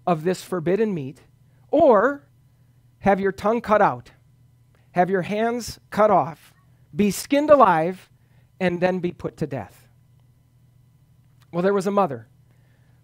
of 0.07 0.23
this 0.23 0.43
forbidden 0.43 0.93
meat, 0.93 1.21
or 1.71 2.27
have 3.05 3.19
your 3.19 3.31
tongue 3.31 3.61
cut 3.61 3.83
out, 3.83 4.09
have 4.93 5.11
your 5.11 5.21
hands 5.21 5.79
cut 5.91 6.09
off, 6.09 6.55
be 6.95 7.11
skinned 7.11 7.51
alive, 7.51 8.09
and 8.59 8.81
then 8.81 8.97
be 8.97 9.11
put 9.11 9.37
to 9.37 9.45
death. 9.45 9.87
Well, 11.53 11.61
there 11.61 11.71
was 11.71 11.85
a 11.85 11.91
mother 11.91 12.27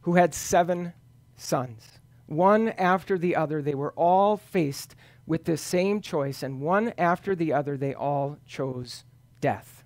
who 0.01 0.15
had 0.15 0.34
seven 0.34 0.93
sons. 1.36 2.00
One 2.25 2.70
after 2.70 3.15
the 3.15 3.36
other, 3.36 3.62
they 3.62 3.75
were 3.75 3.93
all 3.93 4.38
faced 4.38 4.96
with 5.27 5.46
this 5.46 5.62
same 5.62 6.01
choice, 6.01 6.41
and 6.41 6.62
one 6.62 6.93
after 6.98 7.36
the 7.36 7.53
other, 7.53 7.77
they 7.77 7.93
all 7.93 8.39
chose 8.48 9.03
death. 9.39 9.84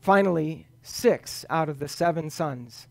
Finally, 0.00 0.66
six 0.82 1.44
out 1.48 1.68
of 1.68 1.78
the 1.78 1.86
seven 1.86 2.30
sons 2.30 2.88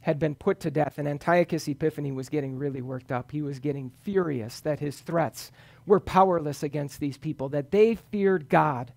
had 0.00 0.18
been 0.18 0.34
put 0.34 0.60
to 0.60 0.70
death, 0.70 0.98
and 0.98 1.08
Antiochus 1.08 1.68
Epiphanes 1.68 2.16
was 2.16 2.28
getting 2.28 2.56
really 2.56 2.82
worked 2.82 3.10
up. 3.10 3.32
He 3.32 3.42
was 3.42 3.58
getting 3.58 3.90
furious 4.02 4.60
that 4.60 4.80
his 4.80 5.00
threats 5.00 5.50
were 5.86 6.00
powerless 6.00 6.62
against 6.62 7.00
these 7.00 7.18
people, 7.18 7.48
that 7.50 7.70
they 7.70 7.94
feared 7.94 8.48
God 8.48 8.92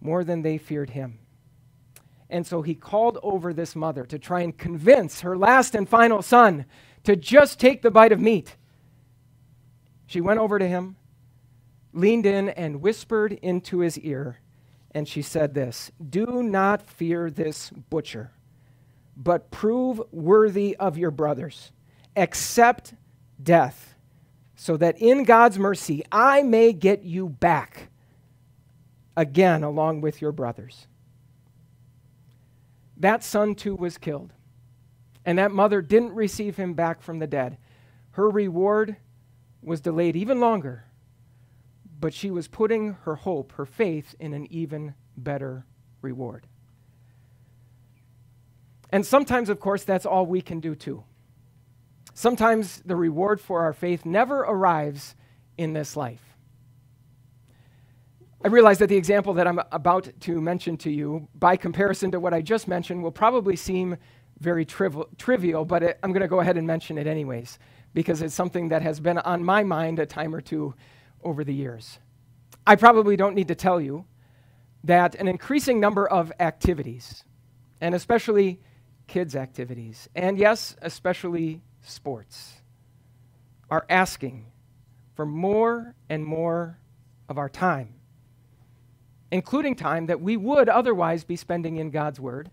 more 0.00 0.22
than 0.22 0.42
they 0.42 0.58
feared 0.58 0.90
him. 0.90 1.18
And 2.30 2.46
so 2.46 2.62
he 2.62 2.74
called 2.74 3.18
over 3.22 3.52
this 3.52 3.76
mother 3.76 4.04
to 4.06 4.18
try 4.18 4.40
and 4.40 4.56
convince 4.56 5.20
her 5.20 5.36
last 5.36 5.74
and 5.74 5.88
final 5.88 6.22
son 6.22 6.66
to 7.04 7.16
just 7.16 7.60
take 7.60 7.82
the 7.82 7.90
bite 7.90 8.12
of 8.12 8.20
meat. 8.20 8.56
She 10.06 10.20
went 10.20 10.40
over 10.40 10.58
to 10.58 10.66
him, 10.66 10.96
leaned 11.92 12.26
in, 12.26 12.48
and 12.50 12.80
whispered 12.80 13.32
into 13.32 13.78
his 13.78 13.98
ear, 13.98 14.40
and 14.90 15.08
she 15.08 15.22
said 15.22 15.54
this 15.54 15.90
Do 16.08 16.42
not 16.42 16.82
fear 16.82 17.30
this 17.30 17.70
butcher, 17.70 18.32
but 19.16 19.50
prove 19.50 20.00
worthy 20.10 20.76
of 20.76 20.98
your 20.98 21.10
brothers. 21.10 21.72
Accept 22.16 22.94
death, 23.42 23.94
so 24.56 24.76
that 24.76 25.00
in 25.00 25.24
God's 25.24 25.58
mercy 25.58 26.04
I 26.10 26.42
may 26.42 26.72
get 26.72 27.02
you 27.02 27.28
back 27.28 27.88
again 29.16 29.62
along 29.62 30.00
with 30.00 30.20
your 30.20 30.32
brothers. 30.32 30.86
That 32.96 33.24
son 33.24 33.54
too 33.54 33.74
was 33.74 33.98
killed 33.98 34.32
and 35.24 35.38
that 35.38 35.52
mother 35.52 35.80
didn't 35.80 36.14
receive 36.14 36.56
him 36.56 36.74
back 36.74 37.02
from 37.02 37.18
the 37.18 37.26
dead. 37.26 37.56
Her 38.12 38.28
reward 38.28 38.96
was 39.62 39.80
delayed 39.80 40.16
even 40.16 40.40
longer, 40.40 40.84
but 41.98 42.12
she 42.12 42.30
was 42.30 42.48
putting 42.48 42.94
her 43.04 43.16
hope, 43.16 43.52
her 43.52 43.66
faith, 43.66 44.14
in 44.18 44.34
an 44.34 44.46
even 44.52 44.94
better 45.16 45.64
reward. 46.02 46.46
And 48.94 49.04
sometimes, 49.04 49.48
of 49.48 49.58
course, 49.58 49.82
that's 49.82 50.06
all 50.06 50.24
we 50.24 50.40
can 50.40 50.60
do 50.60 50.76
too. 50.76 51.02
Sometimes 52.14 52.80
the 52.86 52.94
reward 52.94 53.40
for 53.40 53.62
our 53.62 53.72
faith 53.72 54.06
never 54.06 54.42
arrives 54.42 55.16
in 55.58 55.72
this 55.72 55.96
life. 55.96 56.22
I 58.44 58.46
realize 58.46 58.78
that 58.78 58.88
the 58.88 58.96
example 58.96 59.34
that 59.34 59.48
I'm 59.48 59.58
about 59.72 60.08
to 60.20 60.40
mention 60.40 60.76
to 60.76 60.92
you, 60.92 61.26
by 61.34 61.56
comparison 61.56 62.12
to 62.12 62.20
what 62.20 62.32
I 62.32 62.40
just 62.40 62.68
mentioned, 62.68 63.02
will 63.02 63.10
probably 63.10 63.56
seem 63.56 63.96
very 64.38 64.64
triv- 64.64 65.08
trivial, 65.18 65.64
but 65.64 65.82
it, 65.82 65.98
I'm 66.04 66.12
going 66.12 66.22
to 66.22 66.28
go 66.28 66.38
ahead 66.38 66.56
and 66.56 66.64
mention 66.64 66.96
it 66.96 67.08
anyways 67.08 67.58
because 67.94 68.22
it's 68.22 68.32
something 68.32 68.68
that 68.68 68.82
has 68.82 69.00
been 69.00 69.18
on 69.18 69.42
my 69.42 69.64
mind 69.64 69.98
a 69.98 70.06
time 70.06 70.32
or 70.32 70.40
two 70.40 70.72
over 71.24 71.42
the 71.42 71.52
years. 71.52 71.98
I 72.64 72.76
probably 72.76 73.16
don't 73.16 73.34
need 73.34 73.48
to 73.48 73.56
tell 73.56 73.80
you 73.80 74.04
that 74.84 75.16
an 75.16 75.26
increasing 75.26 75.80
number 75.80 76.08
of 76.08 76.30
activities, 76.38 77.24
and 77.80 77.92
especially 77.92 78.60
kids' 79.06 79.36
activities, 79.36 80.08
and 80.14 80.38
yes, 80.38 80.76
especially 80.82 81.60
sports, 81.82 82.54
are 83.70 83.86
asking 83.88 84.46
for 85.14 85.26
more 85.26 85.94
and 86.08 86.24
more 86.24 86.78
of 87.28 87.38
our 87.38 87.48
time, 87.48 87.94
including 89.30 89.74
time 89.74 90.06
that 90.06 90.20
we 90.20 90.36
would 90.36 90.68
otherwise 90.68 91.24
be 91.24 91.36
spending 91.36 91.76
in 91.76 91.90
God's 91.90 92.20
Word 92.20 92.50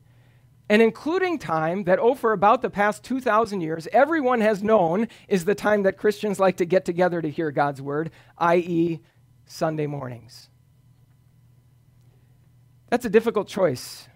and 0.71 0.81
including 0.81 1.37
time 1.37 1.83
that, 1.83 1.99
oh, 1.99 2.15
for 2.15 2.31
about 2.31 2.61
the 2.61 2.69
past 2.69 3.03
2,000 3.03 3.59
years, 3.59 3.89
everyone 3.91 4.39
has 4.39 4.63
known 4.63 5.09
is 5.27 5.43
the 5.43 5.53
time 5.53 5.83
that 5.83 5.97
Christians 5.97 6.39
like 6.39 6.55
to 6.55 6.65
get 6.65 6.85
together 6.85 7.21
to 7.21 7.29
hear 7.29 7.51
God's 7.51 7.81
word, 7.81 8.09
i.e., 8.37 9.01
Sunday 9.45 9.85
mornings. 9.85 10.47
That's 12.89 13.03
a 13.03 13.09
difficult 13.09 13.49
choice 13.49 14.07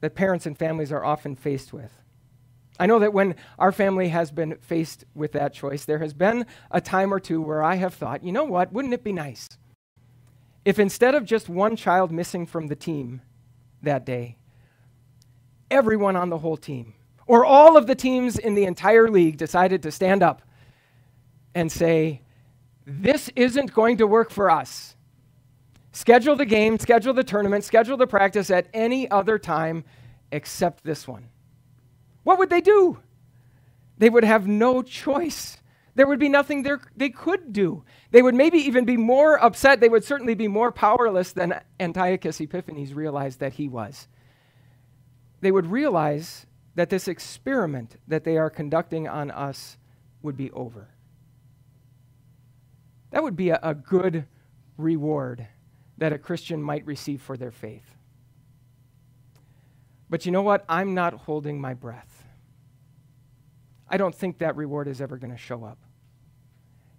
that 0.00 0.14
parents 0.14 0.46
and 0.46 0.56
families 0.56 0.92
are 0.92 1.04
often 1.04 1.34
faced 1.36 1.72
with. 1.72 1.92
I 2.78 2.86
know 2.86 2.98
that 2.98 3.14
when 3.14 3.36
our 3.58 3.72
family 3.72 4.08
has 4.08 4.30
been 4.30 4.56
faced 4.56 5.04
with 5.14 5.32
that 5.32 5.54
choice, 5.54 5.84
there 5.84 5.98
has 6.00 6.12
been 6.12 6.44
a 6.70 6.80
time 6.80 7.12
or 7.12 7.20
two 7.20 7.40
where 7.40 7.62
I 7.62 7.76
have 7.76 7.94
thought, 7.94 8.22
you 8.22 8.32
know 8.32 8.44
what, 8.44 8.72
wouldn't 8.72 8.92
it 8.92 9.02
be 9.02 9.12
nice 9.12 9.48
if 10.66 10.80
instead 10.80 11.14
of 11.14 11.24
just 11.24 11.48
one 11.48 11.76
child 11.76 12.10
missing 12.10 12.44
from 12.44 12.66
the 12.66 12.74
team 12.74 13.22
that 13.82 14.04
day, 14.04 14.36
everyone 15.70 16.16
on 16.16 16.28
the 16.28 16.38
whole 16.38 16.56
team, 16.56 16.92
or 17.28 17.44
all 17.44 17.76
of 17.76 17.86
the 17.86 17.94
teams 17.94 18.36
in 18.36 18.56
the 18.56 18.64
entire 18.64 19.08
league 19.08 19.36
decided 19.36 19.80
to 19.84 19.92
stand 19.92 20.24
up 20.24 20.42
and 21.54 21.70
say, 21.70 22.20
This 22.84 23.30
isn't 23.36 23.74
going 23.74 23.98
to 23.98 24.08
work 24.08 24.28
for 24.28 24.50
us. 24.50 24.95
Schedule 25.96 26.36
the 26.36 26.44
game, 26.44 26.78
schedule 26.78 27.14
the 27.14 27.24
tournament, 27.24 27.64
schedule 27.64 27.96
the 27.96 28.06
practice 28.06 28.50
at 28.50 28.68
any 28.74 29.10
other 29.10 29.38
time 29.38 29.82
except 30.30 30.84
this 30.84 31.08
one. 31.08 31.30
What 32.22 32.38
would 32.38 32.50
they 32.50 32.60
do? 32.60 32.98
They 33.96 34.10
would 34.10 34.22
have 34.22 34.46
no 34.46 34.82
choice. 34.82 35.56
There 35.94 36.06
would 36.06 36.18
be 36.18 36.28
nothing 36.28 36.64
there 36.64 36.82
they 36.94 37.08
could 37.08 37.50
do. 37.50 37.82
They 38.10 38.20
would 38.20 38.34
maybe 38.34 38.58
even 38.58 38.84
be 38.84 38.98
more 38.98 39.42
upset. 39.42 39.80
They 39.80 39.88
would 39.88 40.04
certainly 40.04 40.34
be 40.34 40.48
more 40.48 40.70
powerless 40.70 41.32
than 41.32 41.62
Antiochus 41.80 42.42
Epiphanes 42.42 42.92
realized 42.92 43.40
that 43.40 43.54
he 43.54 43.66
was. 43.66 44.06
They 45.40 45.50
would 45.50 45.66
realize 45.66 46.44
that 46.74 46.90
this 46.90 47.08
experiment 47.08 47.96
that 48.06 48.24
they 48.24 48.36
are 48.36 48.50
conducting 48.50 49.08
on 49.08 49.30
us 49.30 49.78
would 50.20 50.36
be 50.36 50.50
over. 50.50 50.88
That 53.12 53.22
would 53.22 53.34
be 53.34 53.48
a, 53.48 53.58
a 53.62 53.74
good 53.74 54.26
reward 54.76 55.48
that 55.98 56.12
a 56.12 56.18
Christian 56.18 56.62
might 56.62 56.86
receive 56.86 57.22
for 57.22 57.36
their 57.36 57.50
faith. 57.50 57.96
But 60.08 60.26
you 60.26 60.32
know 60.32 60.42
what? 60.42 60.64
I'm 60.68 60.94
not 60.94 61.14
holding 61.14 61.60
my 61.60 61.74
breath. 61.74 62.24
I 63.88 63.96
don't 63.96 64.14
think 64.14 64.38
that 64.38 64.56
reward 64.56 64.88
is 64.88 65.00
ever 65.00 65.16
going 65.16 65.32
to 65.32 65.38
show 65.38 65.64
up. 65.64 65.78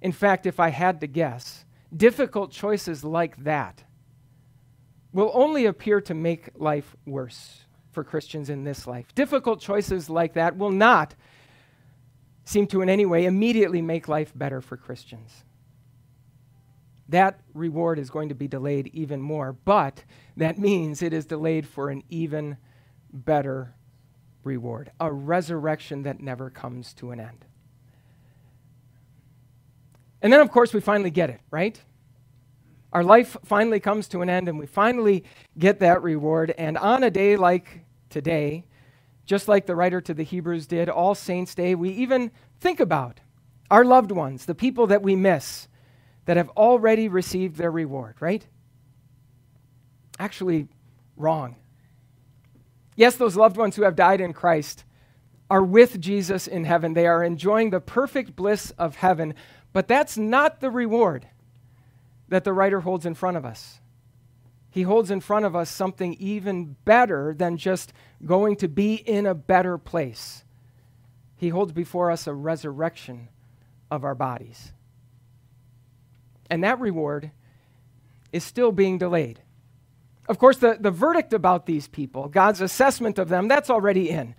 In 0.02 0.12
fact, 0.12 0.46
if 0.46 0.60
I 0.60 0.70
had 0.70 1.02
to 1.02 1.08
guess, 1.08 1.66
difficult 1.96 2.52
choices 2.52 3.04
like 3.04 3.44
that 3.44 3.84
will 5.12 5.32
only 5.34 5.66
appear 5.66 6.02
to 6.02 6.14
make 6.14 6.50
life 6.56 6.96
worse 7.06 7.62
for 7.92 8.04
Christians 8.04 8.50
in 8.50 8.64
this 8.64 8.86
life. 8.86 9.14
Difficult 9.16 9.60
choices 9.60 10.10
like 10.10 10.34
that 10.34 10.58
will 10.58 10.72
not 10.72 11.16
seem 12.46 12.68
to 12.68 12.82
in 12.82 12.90
any 12.90 13.06
way 13.06 13.26
immediately 13.26 13.82
make 13.82 14.08
life 14.08 14.32
better 14.36 14.62
for 14.62 14.78
Christians. 14.78 15.44
That 17.10 17.40
reward 17.54 18.00
is 18.00 18.10
going 18.10 18.30
to 18.30 18.36
be 18.36 18.48
delayed 18.48 18.90
even 18.94 19.22
more, 19.22 19.54
but 19.54 20.04
that 20.36 20.58
means 20.58 21.02
it 21.02 21.14
is 21.14 21.26
delayed 21.26 21.68
for 21.68 21.90
an 21.90 22.04
even 22.10 22.58
better 23.14 23.74
reward, 24.44 24.92
a 25.00 25.12
resurrection 25.12 26.04
that 26.04 26.20
never 26.20 26.50
comes 26.50 26.94
to 26.96 27.12
an 27.12 27.20
end. 27.20 27.46
And 30.22 30.34
then, 30.34 30.40
of 30.40 30.52
course, 30.52 30.74
we 30.74 30.82
finally 30.82 31.12
get 31.12 31.30
it, 31.30 31.40
right? 31.52 31.80
Our 32.92 33.04
life 33.04 33.38
finally 33.46 33.80
comes 33.80 34.08
to 34.10 34.22
an 34.22 34.30
end, 34.30 34.48
and 34.48 34.58
we 34.58 34.66
finally 34.66 35.24
get 35.58 35.80
that 35.80 36.02
reward. 36.02 36.54
And 36.58 36.78
on 36.78 37.04
a 37.04 37.12
day 37.12 37.38
like 37.38 37.82
today, 38.10 38.66
just 39.26 39.48
like 39.48 39.66
the 39.66 39.76
writer 39.76 40.02
to 40.02 40.14
the 40.14 40.24
Hebrews 40.24 40.68
did, 40.68 40.90
All 40.90 41.14
Saints' 41.14 41.54
Day, 41.54 41.76
we 41.76 41.90
even 41.92 42.32
think 42.60 42.80
about 42.80 43.20
our 43.70 43.84
loved 43.84 44.12
ones, 44.12 44.46
the 44.46 44.56
people 44.56 44.88
that 44.88 45.04
we 45.04 45.16
miss, 45.16 45.68
that 46.28 46.38
have 46.38 46.50
already 46.50 47.08
received 47.08 47.56
their 47.56 47.72
reward, 47.72 48.16
right? 48.20 48.46
Actually, 50.20 50.68
wrong. 51.16 51.56
Yes, 52.98 53.16
those 53.16 53.38
loved 53.38 53.56
ones 53.56 53.78
who 53.78 53.84
have 53.84 53.96
died 53.96 54.20
in 54.20 54.34
Christ 54.34 54.84
are 55.50 55.64
with 55.64 56.02
Jesus 56.02 56.46
in 56.46 56.66
heaven. 56.66 56.94
They 56.94 57.08
are 57.08 57.24
enjoying 57.24 57.70
the 57.70 57.80
perfect 57.80 58.36
bliss 58.36 58.72
of 58.72 58.98
heaven, 58.98 59.36
but 59.72 59.88
that's 59.88 60.18
not 60.18 60.60
the 60.60 60.70
reward 60.70 61.26
that 62.28 62.44
the 62.44 62.52
writer 62.52 62.82
holds 62.82 63.06
in 63.06 63.14
front 63.14 63.38
of 63.38 63.46
us. 63.46 63.80
He 64.70 64.82
holds 64.82 65.10
in 65.10 65.22
front 65.22 65.46
of 65.46 65.56
us 65.56 65.70
something 65.70 66.14
even 66.16 66.76
better 66.84 67.34
than 67.34 67.56
just 67.56 67.94
going 68.26 68.58
to 68.58 68.68
be 68.68 68.96
in 68.96 69.26
a 69.26 69.34
better 69.34 69.78
place. 69.78 70.44
He 71.38 71.50
holds 71.50 71.72
before 71.72 72.12
us 72.12 72.28
a 72.28 72.34
resurrection 72.34 73.30
of 73.90 74.04
our 74.04 74.16
bodies. 74.16 74.74
And 76.50 76.64
that 76.64 76.80
reward 76.80 77.32
is 78.32 78.44
still 78.44 78.72
being 78.72 78.98
delayed. 78.98 79.40
Of 80.28 80.40
course, 80.40 80.58
the, 80.58 80.78
the 80.80 80.92
verdict 80.92 81.34
about 81.34 81.66
these 81.66 81.88
people, 81.88 82.28
God's 82.28 82.62
assessment 82.62 83.18
of 83.18 83.30
them, 83.30 83.48
that's 83.48 83.70
already 83.70 84.10
in. 84.10 84.36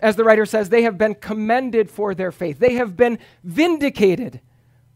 As 0.00 0.16
the 0.16 0.24
writer 0.24 0.46
says, 0.46 0.68
they 0.68 0.82
have 0.82 0.98
been 0.98 1.14
commended 1.14 1.90
for 1.90 2.14
their 2.14 2.32
faith. 2.32 2.58
They 2.58 2.74
have 2.74 2.96
been 2.96 3.18
vindicated 3.44 4.40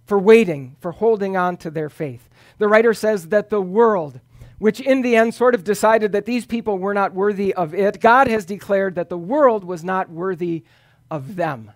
for 0.06 0.18
waiting, 0.18 0.76
for 0.80 0.92
holding 0.92 1.36
on 1.36 1.56
to 1.58 1.70
their 1.70 1.88
faith. 1.88 2.28
The 2.58 2.68
writer 2.68 2.94
says 2.94 3.28
that 3.28 3.50
the 3.50 3.60
world, 3.60 4.20
which 4.58 4.80
in 4.80 5.02
the 5.02 5.16
end 5.16 5.34
sort 5.34 5.54
of 5.54 5.64
decided 5.64 6.12
that 6.12 6.26
these 6.26 6.46
people 6.46 6.78
were 6.78 6.94
not 6.94 7.12
worthy 7.12 7.54
of 7.54 7.74
it, 7.74 8.00
God 8.00 8.28
has 8.28 8.44
declared 8.44 8.94
that 8.96 9.08
the 9.08 9.18
world 9.18 9.64
was 9.64 9.84
not 9.84 10.10
worthy 10.10 10.64
of 11.10 11.36
them. 11.36 11.70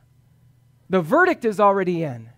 The 0.90 1.02
verdict 1.02 1.44
is 1.44 1.60
already 1.60 2.02
in, 2.02 2.30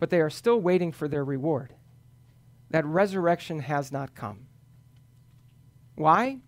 but 0.00 0.10
they 0.10 0.20
are 0.20 0.30
still 0.30 0.60
waiting 0.60 0.90
for 0.90 1.06
their 1.06 1.24
reward 1.24 1.74
that 2.70 2.86
resurrection 2.86 3.60
has 3.60 3.92
not 3.92 4.14
come. 4.14 4.46
Why? 5.96 6.38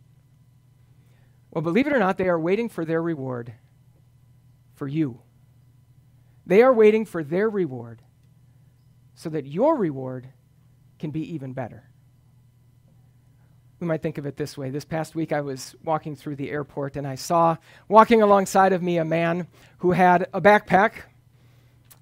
Well, 1.50 1.62
believe 1.62 1.86
it 1.86 1.92
or 1.92 1.98
not, 1.98 2.16
they 2.16 2.28
are 2.28 2.40
waiting 2.40 2.68
for 2.68 2.84
their 2.84 3.02
reward 3.02 3.52
for 4.74 4.88
you. 4.88 5.20
They 6.46 6.62
are 6.62 6.72
waiting 6.72 7.04
for 7.04 7.22
their 7.22 7.50
reward 7.50 8.02
so 9.14 9.28
that 9.28 9.46
your 9.46 9.76
reward 9.76 10.28
can 10.98 11.10
be 11.10 11.34
even 11.34 11.52
better. 11.52 11.84
We 13.80 13.86
might 13.86 14.00
think 14.00 14.16
of 14.16 14.26
it 14.26 14.36
this 14.36 14.56
way. 14.56 14.70
This 14.70 14.84
past 14.84 15.16
week, 15.16 15.32
I 15.32 15.40
was 15.40 15.74
walking 15.84 16.14
through 16.14 16.36
the 16.36 16.50
airport 16.50 16.96
and 16.96 17.06
I 17.06 17.16
saw 17.16 17.56
walking 17.88 18.22
alongside 18.22 18.72
of 18.72 18.82
me 18.82 18.96
a 18.98 19.04
man 19.04 19.48
who 19.78 19.90
had 19.90 20.28
a 20.32 20.40
backpack 20.40 21.02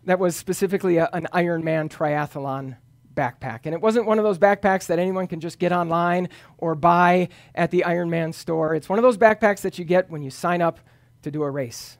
that 0.04 0.18
was 0.18 0.36
specifically 0.36 0.96
a, 0.96 1.08
an 1.12 1.28
Ironman 1.32 1.90
triathlon 1.90 2.76
backpack. 3.14 3.60
And 3.64 3.74
it 3.74 3.80
wasn't 3.80 4.06
one 4.06 4.18
of 4.18 4.24
those 4.24 4.38
backpacks 4.38 4.86
that 4.86 4.98
anyone 4.98 5.26
can 5.26 5.40
just 5.40 5.58
get 5.58 5.72
online 5.72 6.28
or 6.58 6.74
buy 6.74 7.28
at 7.54 7.70
the 7.70 7.84
Ironman 7.86 8.34
store. 8.34 8.74
It's 8.74 8.88
one 8.88 8.98
of 8.98 9.02
those 9.02 9.18
backpacks 9.18 9.60
that 9.62 9.78
you 9.78 9.84
get 9.84 10.10
when 10.10 10.22
you 10.22 10.30
sign 10.30 10.62
up 10.62 10.80
to 11.22 11.30
do 11.30 11.42
a 11.42 11.50
race. 11.50 11.98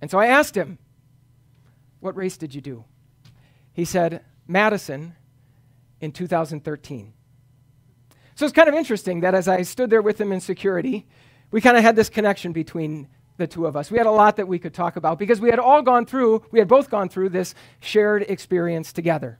And 0.00 0.10
so 0.10 0.18
I 0.18 0.26
asked 0.26 0.56
him, 0.56 0.78
What 2.00 2.16
race 2.16 2.36
did 2.36 2.54
you 2.54 2.60
do? 2.60 2.84
He 3.72 3.84
said, 3.84 4.24
Madison 4.46 5.16
in 6.00 6.12
2013. 6.12 7.12
So 8.36 8.44
it's 8.44 8.54
kind 8.54 8.68
of 8.68 8.74
interesting 8.74 9.20
that 9.20 9.34
as 9.34 9.48
I 9.48 9.62
stood 9.62 9.90
there 9.90 10.02
with 10.02 10.20
him 10.20 10.30
in 10.30 10.40
security, 10.40 11.06
we 11.50 11.60
kind 11.60 11.76
of 11.76 11.82
had 11.82 11.96
this 11.96 12.08
connection 12.08 12.52
between 12.52 13.08
the 13.36 13.46
two 13.46 13.66
of 13.66 13.76
us. 13.76 13.90
We 13.90 13.98
had 13.98 14.06
a 14.06 14.12
lot 14.12 14.36
that 14.36 14.48
we 14.48 14.58
could 14.58 14.74
talk 14.74 14.96
about 14.96 15.18
because 15.18 15.40
we 15.40 15.50
had 15.50 15.58
all 15.58 15.82
gone 15.82 16.06
through, 16.06 16.42
we 16.50 16.58
had 16.58 16.68
both 16.68 16.90
gone 16.90 17.08
through 17.08 17.30
this 17.30 17.54
shared 17.80 18.22
experience 18.22 18.92
together. 18.92 19.38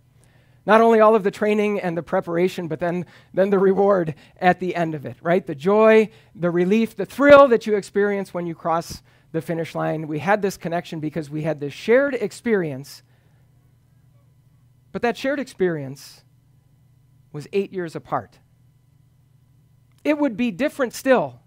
Not 0.67 0.81
only 0.81 1.01
all 1.01 1.15
of 1.15 1.23
the 1.23 1.31
training 1.31 1.81
and 1.81 1.97
the 1.97 2.03
preparation, 2.03 2.67
but 2.67 2.81
then, 2.81 3.07
then 3.33 3.51
the 3.51 3.59
reward 3.59 4.15
at 4.41 4.59
the 4.59 4.75
end 4.75 4.95
of 4.95 5.07
it, 5.07 5.17
right? 5.23 5.47
The 5.47 5.55
joy, 5.55 6.11
the 6.35 6.51
relief, 6.51 6.97
the 6.97 7.07
thrill 7.07 7.47
that 7.49 7.67
you 7.67 7.77
experience 7.77 8.35
when 8.35 8.47
you 8.47 8.55
cross 8.55 9.03
the 9.31 9.41
finish 9.41 9.75
line. 9.75 10.09
We 10.09 10.19
had 10.19 10.43
this 10.43 10.57
connection 10.57 10.99
because 10.99 11.31
we 11.31 11.43
had 11.43 11.61
this 11.61 11.73
shared 11.73 12.15
experience. 12.15 13.03
But 14.91 15.03
that 15.03 15.17
shared 15.17 15.39
experience 15.39 16.25
was 17.33 17.47
eight 17.53 17.73
years 17.73 17.95
apart. 17.95 18.41
It 20.03 20.19
would 20.19 20.37
be 20.37 20.51
different 20.51 20.95
still 20.95 21.41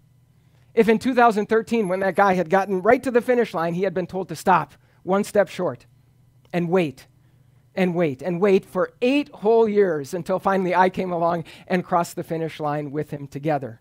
if 0.74 0.88
in 0.88 0.98
2013, 0.98 1.88
when 1.88 2.00
that 2.00 2.14
guy 2.14 2.34
had 2.34 2.48
gotten 2.48 2.82
right 2.82 3.02
to 3.02 3.10
the 3.10 3.20
finish 3.20 3.54
line, 3.54 3.74
he 3.74 3.82
had 3.82 3.94
been 3.94 4.06
told 4.06 4.28
to 4.28 4.36
stop 4.36 4.74
one 5.02 5.24
step 5.24 5.48
short 5.48 5.86
and 6.52 6.68
wait 6.68 7.06
and 7.74 7.94
wait 7.94 8.22
and 8.22 8.40
wait 8.40 8.64
for 8.64 8.92
eight 9.00 9.28
whole 9.30 9.68
years 9.68 10.14
until 10.14 10.38
finally 10.38 10.74
I 10.74 10.90
came 10.90 11.12
along 11.12 11.44
and 11.66 11.84
crossed 11.84 12.16
the 12.16 12.24
finish 12.24 12.60
line 12.60 12.90
with 12.90 13.10
him 13.10 13.26
together. 13.26 13.80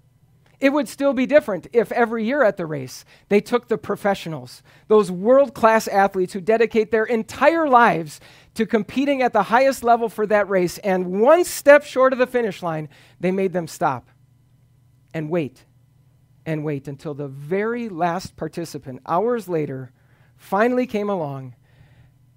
It 0.59 0.73
would 0.73 0.89
still 0.89 1.13
be 1.13 1.25
different 1.25 1.67
if 1.71 1.91
every 1.93 2.25
year 2.25 2.43
at 2.43 2.57
the 2.57 2.65
race 2.65 3.05
they 3.29 3.39
took 3.39 3.67
the 3.67 3.77
professionals, 3.77 4.61
those 4.87 5.09
world 5.09 5.53
class 5.53 5.87
athletes 5.87 6.33
who 6.33 6.41
dedicate 6.41 6.91
their 6.91 7.05
entire 7.05 7.67
lives 7.67 8.19
to 8.55 8.65
competing 8.65 9.21
at 9.21 9.31
the 9.31 9.43
highest 9.43 9.83
level 9.83 10.09
for 10.09 10.27
that 10.27 10.49
race, 10.49 10.77
and 10.79 11.21
one 11.21 11.45
step 11.45 11.83
short 11.83 12.11
of 12.11 12.19
the 12.19 12.27
finish 12.27 12.61
line, 12.61 12.89
they 13.21 13.31
made 13.31 13.53
them 13.53 13.67
stop 13.67 14.09
and 15.13 15.29
wait 15.29 15.63
and 16.49 16.63
wait 16.63 16.87
until 16.87 17.13
the 17.13 17.27
very 17.27 17.89
last 17.89 18.35
participant, 18.35 18.99
hours 19.05 19.47
later, 19.47 19.91
finally 20.35 20.87
came 20.87 21.07
along 21.07 21.53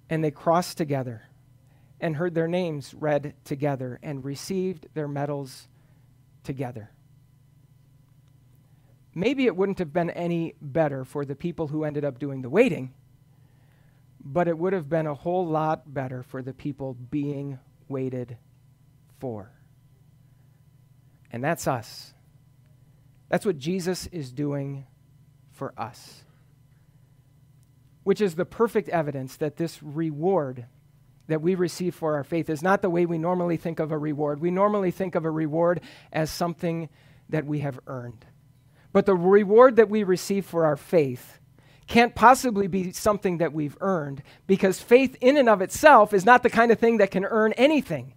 and 0.07 0.23
they 0.23 0.29
crossed 0.29 0.77
together 0.77 1.23
and 1.99 2.15
heard 2.15 2.35
their 2.35 2.47
names 2.47 2.93
read 2.93 3.33
together 3.43 3.99
and 4.03 4.23
received 4.23 4.85
their 4.93 5.07
medals 5.07 5.67
together. 6.43 6.91
Maybe 9.15 9.47
it 9.47 9.55
wouldn't 9.55 9.79
have 9.79 9.91
been 9.91 10.11
any 10.11 10.53
better 10.61 11.05
for 11.05 11.25
the 11.25 11.35
people 11.35 11.69
who 11.69 11.83
ended 11.83 12.05
up 12.05 12.19
doing 12.19 12.43
the 12.43 12.51
waiting, 12.51 12.93
but 14.23 14.47
it 14.47 14.55
would 14.55 14.73
have 14.73 14.87
been 14.87 15.07
a 15.07 15.15
whole 15.15 15.47
lot 15.47 15.91
better 15.91 16.21
for 16.21 16.43
the 16.43 16.53
people 16.53 16.93
being 16.93 17.57
waited 17.87 18.37
for. 19.19 19.51
And 21.31 21.43
that's 21.43 21.67
us. 21.67 22.13
That's 23.29 23.45
what 23.45 23.57
Jesus 23.57 24.07
is 24.07 24.31
doing 24.31 24.85
for 25.51 25.73
us, 25.77 26.23
which 28.03 28.21
is 28.21 28.35
the 28.35 28.45
perfect 28.45 28.89
evidence 28.89 29.37
that 29.37 29.57
this 29.57 29.81
reward 29.81 30.65
that 31.27 31.41
we 31.41 31.55
receive 31.55 31.95
for 31.95 32.15
our 32.15 32.23
faith 32.23 32.49
is 32.49 32.61
not 32.61 32.81
the 32.81 32.89
way 32.89 33.05
we 33.05 33.17
normally 33.17 33.57
think 33.57 33.79
of 33.79 33.91
a 33.91 33.97
reward. 33.97 34.41
We 34.41 34.51
normally 34.51 34.91
think 34.91 35.15
of 35.15 35.25
a 35.25 35.31
reward 35.31 35.81
as 36.11 36.29
something 36.29 36.89
that 37.29 37.45
we 37.45 37.59
have 37.59 37.79
earned. 37.87 38.25
But 38.91 39.05
the 39.05 39.15
reward 39.15 39.77
that 39.77 39.89
we 39.89 40.03
receive 40.03 40.45
for 40.45 40.65
our 40.65 40.75
faith 40.75 41.39
can't 41.87 42.15
possibly 42.15 42.67
be 42.67 42.91
something 42.91 43.39
that 43.39 43.53
we've 43.53 43.77
earned 43.81 44.23
because 44.47 44.79
faith 44.79 45.17
in 45.21 45.37
and 45.37 45.49
of 45.49 45.61
itself 45.61 46.13
is 46.13 46.25
not 46.25 46.43
the 46.43 46.49
kind 46.49 46.71
of 46.71 46.79
thing 46.79 46.97
that 46.97 47.11
can 47.11 47.25
earn 47.25 47.53
anything. 47.53 48.13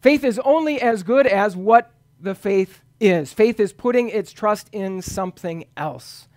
Faith 0.00 0.24
is 0.24 0.38
only 0.40 0.80
as 0.80 1.02
good 1.02 1.26
as 1.26 1.56
what 1.56 1.92
the 2.20 2.34
faith 2.34 2.81
is. 3.02 3.32
Faith 3.32 3.58
is 3.60 3.72
putting 3.72 4.08
its 4.08 4.32
trust 4.32 4.68
in 4.72 5.02
something 5.02 5.64
else. 5.76 6.28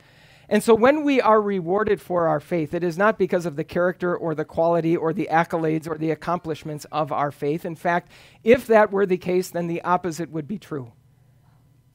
And 0.48 0.64
so 0.64 0.76
when 0.76 1.04
we 1.04 1.22
are 1.22 1.42
rewarded 1.42 2.00
for 2.02 2.28
our 2.28 2.40
faith, 2.40 2.74
it 2.74 2.84
is 2.84 2.98
not 2.98 3.18
because 3.18 3.46
of 3.46 3.56
the 3.56 3.64
character 3.64 4.16
or 4.16 4.36
the 4.36 4.46
quality 4.46 4.96
or 4.96 5.12
the 5.12 5.28
accolades 5.32 5.88
or 5.88 5.98
the 5.98 6.12
accomplishments 6.12 6.86
of 6.92 7.12
our 7.12 7.32
faith. 7.32 7.66
In 7.66 7.76
fact, 7.76 8.12
if 8.44 8.68
that 8.68 8.92
were 8.92 9.06
the 9.06 9.18
case, 9.18 9.50
then 9.50 9.68
the 9.68 9.82
opposite 9.82 10.30
would 10.30 10.48
be 10.48 10.60
true. 10.60 10.92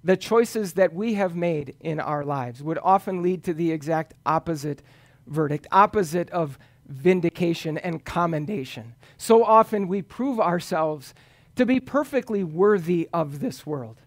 The 0.02 0.16
choices 0.16 0.72
that 0.74 0.94
we 0.94 1.14
have 1.14 1.36
made 1.36 1.76
in 1.80 2.00
our 2.00 2.24
lives 2.24 2.62
would 2.62 2.78
often 2.82 3.22
lead 3.22 3.44
to 3.44 3.54
the 3.54 3.70
exact 3.70 4.14
opposite 4.24 4.82
verdict, 5.26 5.66
opposite 5.70 6.30
of 6.30 6.58
vindication 6.86 7.78
and 7.78 8.04
commendation. 8.04 8.94
So 9.16 9.44
often 9.44 9.86
we 9.86 10.02
prove 10.02 10.40
ourselves 10.40 11.14
to 11.54 11.64
be 11.66 11.78
perfectly 11.78 12.42
worthy 12.42 13.08
of 13.12 13.38
this 13.40 13.64
world 13.64 14.00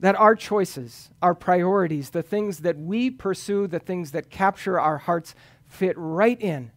that 0.00 0.16
our 0.16 0.34
choices, 0.34 1.10
our 1.22 1.34
priorities, 1.34 2.10
the 2.10 2.22
things 2.22 2.60
that 2.60 2.78
we 2.78 3.10
pursue, 3.10 3.66
the 3.66 3.78
things 3.78 4.12
that 4.12 4.30
capture 4.30 4.80
our 4.80 4.98
hearts, 4.98 5.34
fit 5.66 5.94
right 5.96 6.40
in 6.40 6.72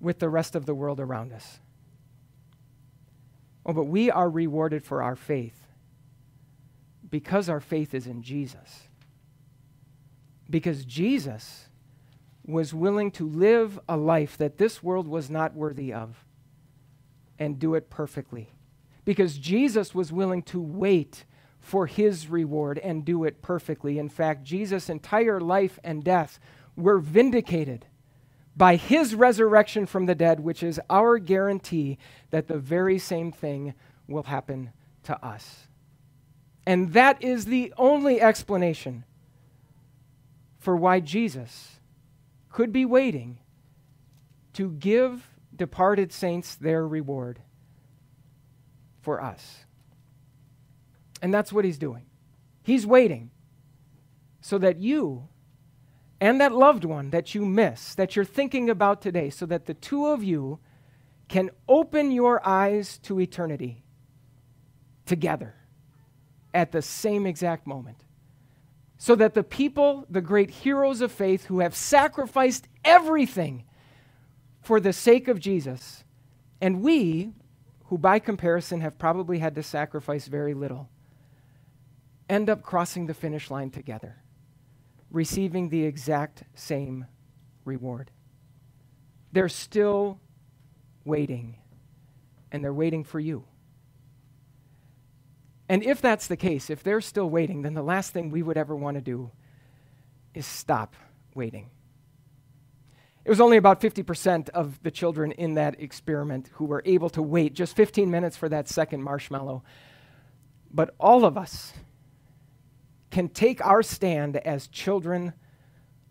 with 0.00 0.18
the 0.18 0.28
rest 0.28 0.56
of 0.56 0.66
the 0.66 0.74
world 0.74 0.98
around 0.98 1.32
us. 1.32 1.60
Oh, 3.64 3.72
but 3.72 3.84
we 3.84 4.10
are 4.10 4.28
rewarded 4.28 4.82
for 4.82 5.02
our 5.02 5.14
faith 5.14 5.66
because 7.08 7.48
our 7.48 7.60
faith 7.60 7.94
is 7.94 8.06
in 8.06 8.22
Jesus. 8.22 8.88
Because 10.50 10.84
Jesus 10.84 11.68
was 12.44 12.74
willing 12.74 13.10
to 13.12 13.28
live 13.28 13.78
a 13.88 13.96
life 13.96 14.36
that 14.38 14.58
this 14.58 14.82
world 14.82 15.06
was 15.06 15.30
not 15.30 15.54
worthy 15.54 15.92
of 15.92 16.24
and 17.38 17.58
do 17.58 17.74
it 17.74 17.90
perfectly. 17.90 18.48
Because 19.04 19.38
Jesus 19.38 19.94
was 19.94 20.10
willing 20.12 20.42
to 20.44 20.60
wait 20.60 21.24
for 21.62 21.86
his 21.86 22.28
reward 22.28 22.78
and 22.78 23.04
do 23.04 23.24
it 23.24 23.40
perfectly. 23.40 23.98
In 23.98 24.08
fact, 24.08 24.42
Jesus' 24.42 24.90
entire 24.90 25.40
life 25.40 25.78
and 25.82 26.04
death 26.04 26.38
were 26.76 26.98
vindicated 26.98 27.86
by 28.54 28.76
his 28.76 29.14
resurrection 29.14 29.86
from 29.86 30.04
the 30.06 30.14
dead, 30.14 30.40
which 30.40 30.62
is 30.62 30.80
our 30.90 31.18
guarantee 31.18 31.96
that 32.30 32.48
the 32.48 32.58
very 32.58 32.98
same 32.98 33.32
thing 33.32 33.74
will 34.08 34.24
happen 34.24 34.72
to 35.04 35.24
us. 35.24 35.68
And 36.66 36.92
that 36.92 37.22
is 37.22 37.46
the 37.46 37.72
only 37.78 38.20
explanation 38.20 39.04
for 40.58 40.76
why 40.76 41.00
Jesus 41.00 41.80
could 42.50 42.72
be 42.72 42.84
waiting 42.84 43.38
to 44.54 44.70
give 44.72 45.28
departed 45.54 46.12
saints 46.12 46.54
their 46.56 46.86
reward 46.86 47.40
for 49.00 49.22
us. 49.22 49.64
And 51.22 51.32
that's 51.32 51.52
what 51.52 51.64
he's 51.64 51.78
doing. 51.78 52.04
He's 52.62 52.86
waiting 52.86 53.30
so 54.40 54.58
that 54.58 54.78
you 54.78 55.28
and 56.20 56.40
that 56.40 56.52
loved 56.52 56.84
one 56.84 57.10
that 57.10 57.34
you 57.34 57.44
miss, 57.44 57.94
that 57.94 58.14
you're 58.14 58.24
thinking 58.24 58.68
about 58.68 59.00
today, 59.00 59.30
so 59.30 59.46
that 59.46 59.66
the 59.66 59.74
two 59.74 60.06
of 60.06 60.22
you 60.22 60.58
can 61.28 61.50
open 61.68 62.10
your 62.12 62.46
eyes 62.46 62.98
to 62.98 63.18
eternity 63.20 63.82
together 65.06 65.54
at 66.54 66.70
the 66.70 66.82
same 66.82 67.26
exact 67.26 67.66
moment. 67.66 68.04
So 68.98 69.16
that 69.16 69.34
the 69.34 69.42
people, 69.42 70.06
the 70.08 70.20
great 70.20 70.50
heroes 70.50 71.00
of 71.00 71.10
faith 71.10 71.46
who 71.46 71.58
have 71.58 71.74
sacrificed 71.74 72.68
everything 72.84 73.64
for 74.60 74.78
the 74.78 74.92
sake 74.92 75.26
of 75.26 75.40
Jesus, 75.40 76.04
and 76.60 76.82
we, 76.82 77.32
who 77.86 77.98
by 77.98 78.20
comparison 78.20 78.80
have 78.80 78.96
probably 78.96 79.40
had 79.40 79.56
to 79.56 79.62
sacrifice 79.64 80.28
very 80.28 80.54
little, 80.54 80.88
end 82.32 82.48
up 82.48 82.62
crossing 82.62 83.06
the 83.06 83.14
finish 83.14 83.50
line 83.50 83.70
together, 83.70 84.16
receiving 85.10 85.68
the 85.68 85.84
exact 85.84 86.44
same 86.54 87.06
reward. 87.66 88.10
They're 89.32 89.50
still 89.50 90.18
waiting, 91.04 91.56
and 92.50 92.64
they're 92.64 92.72
waiting 92.72 93.04
for 93.04 93.20
you. 93.20 93.44
And 95.68 95.82
if 95.82 96.00
that's 96.00 96.26
the 96.26 96.36
case, 96.36 96.70
if 96.70 96.82
they're 96.82 97.00
still 97.02 97.28
waiting, 97.28 97.62
then 97.62 97.74
the 97.74 97.82
last 97.82 98.12
thing 98.12 98.30
we 98.30 98.42
would 98.42 98.56
ever 98.56 98.74
want 98.74 98.96
to 98.96 99.00
do 99.02 99.30
is 100.34 100.46
stop 100.46 100.96
waiting. 101.34 101.70
It 103.24 103.30
was 103.30 103.40
only 103.40 103.56
about 103.58 103.80
50% 103.80 104.48
of 104.50 104.82
the 104.82 104.90
children 104.90 105.32
in 105.32 105.54
that 105.54 105.80
experiment 105.80 106.50
who 106.54 106.64
were 106.64 106.82
able 106.84 107.10
to 107.10 107.22
wait 107.22 107.54
just 107.54 107.76
15 107.76 108.10
minutes 108.10 108.36
for 108.36 108.48
that 108.48 108.68
second 108.68 109.02
marshmallow. 109.02 109.62
But 110.72 110.94
all 110.98 111.24
of 111.24 111.38
us, 111.38 111.72
can 113.12 113.28
take 113.28 113.64
our 113.64 113.82
stand 113.82 114.38
as 114.38 114.66
children 114.66 115.34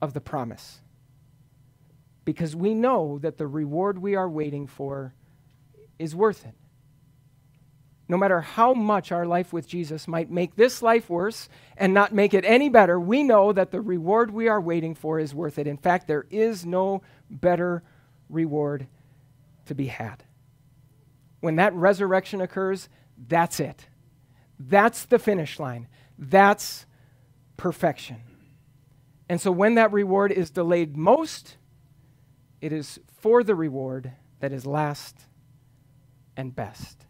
of 0.02 0.14
the 0.14 0.22
promise. 0.22 0.80
Because 2.24 2.56
we 2.56 2.74
know 2.74 3.18
that 3.20 3.38
the 3.38 3.48
reward 3.48 3.98
we 3.98 4.16
are 4.16 4.30
waiting 4.30 4.68
for 4.68 5.14
is 6.00 6.16
worth 6.16 6.46
it. 6.46 6.54
No 8.08 8.18
matter 8.18 8.42
how 8.42 8.74
much 8.74 9.12
our 9.12 9.26
life 9.26 9.52
with 9.52 9.68
Jesus 9.68 10.08
might 10.08 10.30
make 10.30 10.56
this 10.56 10.82
life 10.82 11.10
worse 11.10 11.50
and 11.76 11.94
not 11.94 12.14
make 12.14 12.34
it 12.34 12.46
any 12.46 12.70
better, 12.70 13.00
we 13.00 13.24
know 13.24 13.52
that 13.52 13.72
the 13.72 13.82
reward 13.82 14.30
we 14.32 14.48
are 14.48 14.62
waiting 14.62 14.94
for 14.94 15.20
is 15.20 15.34
worth 15.34 15.58
it. 15.58 15.66
In 15.66 15.78
fact, 15.78 16.08
there 16.08 16.26
is 16.30 16.66
no 16.66 17.02
better 17.30 17.84
reward 18.30 18.86
to 19.66 19.74
be 19.74 19.88
had. 19.88 20.24
When 21.40 21.56
that 21.56 21.74
resurrection 21.74 22.42
occurs, 22.42 22.90
that's 23.28 23.60
it. 23.60 23.88
That's 24.60 25.06
the 25.06 25.18
finish 25.18 25.60
line. 25.60 25.88
That's 26.20 26.86
perfection. 27.58 28.22
And 29.30 29.40
so 29.40 29.52
when 29.52 29.76
that 29.76 29.92
reward 29.92 30.32
is 30.32 30.50
delayed 30.50 30.98
most, 30.98 31.58
it 32.60 32.74
is 32.74 33.00
for 33.20 33.44
the 33.44 33.56
reward 33.56 34.12
that 34.40 34.52
is 34.52 34.66
last 34.66 35.16
and 36.36 36.56
best. 36.56 37.06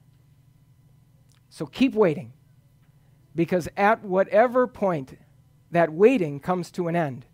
So 1.49 1.65
keep 1.65 1.95
waiting, 1.95 2.34
because 3.36 3.67
at 3.75 4.04
whatever 4.04 4.67
point 4.67 5.17
that 5.71 5.91
waiting 5.91 6.39
comes 6.39 6.71
to 6.71 6.88
an 6.88 6.95
end, 6.95 7.25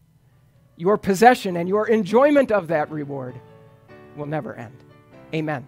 your 0.76 0.98
possession 0.98 1.58
and 1.58 1.68
your 1.68 1.88
enjoyment 1.88 2.52
of 2.52 2.68
that 2.68 2.90
reward 2.92 3.40
will 4.16 4.26
never 4.26 4.56
end. 4.56 4.78
Amen. 5.34 5.68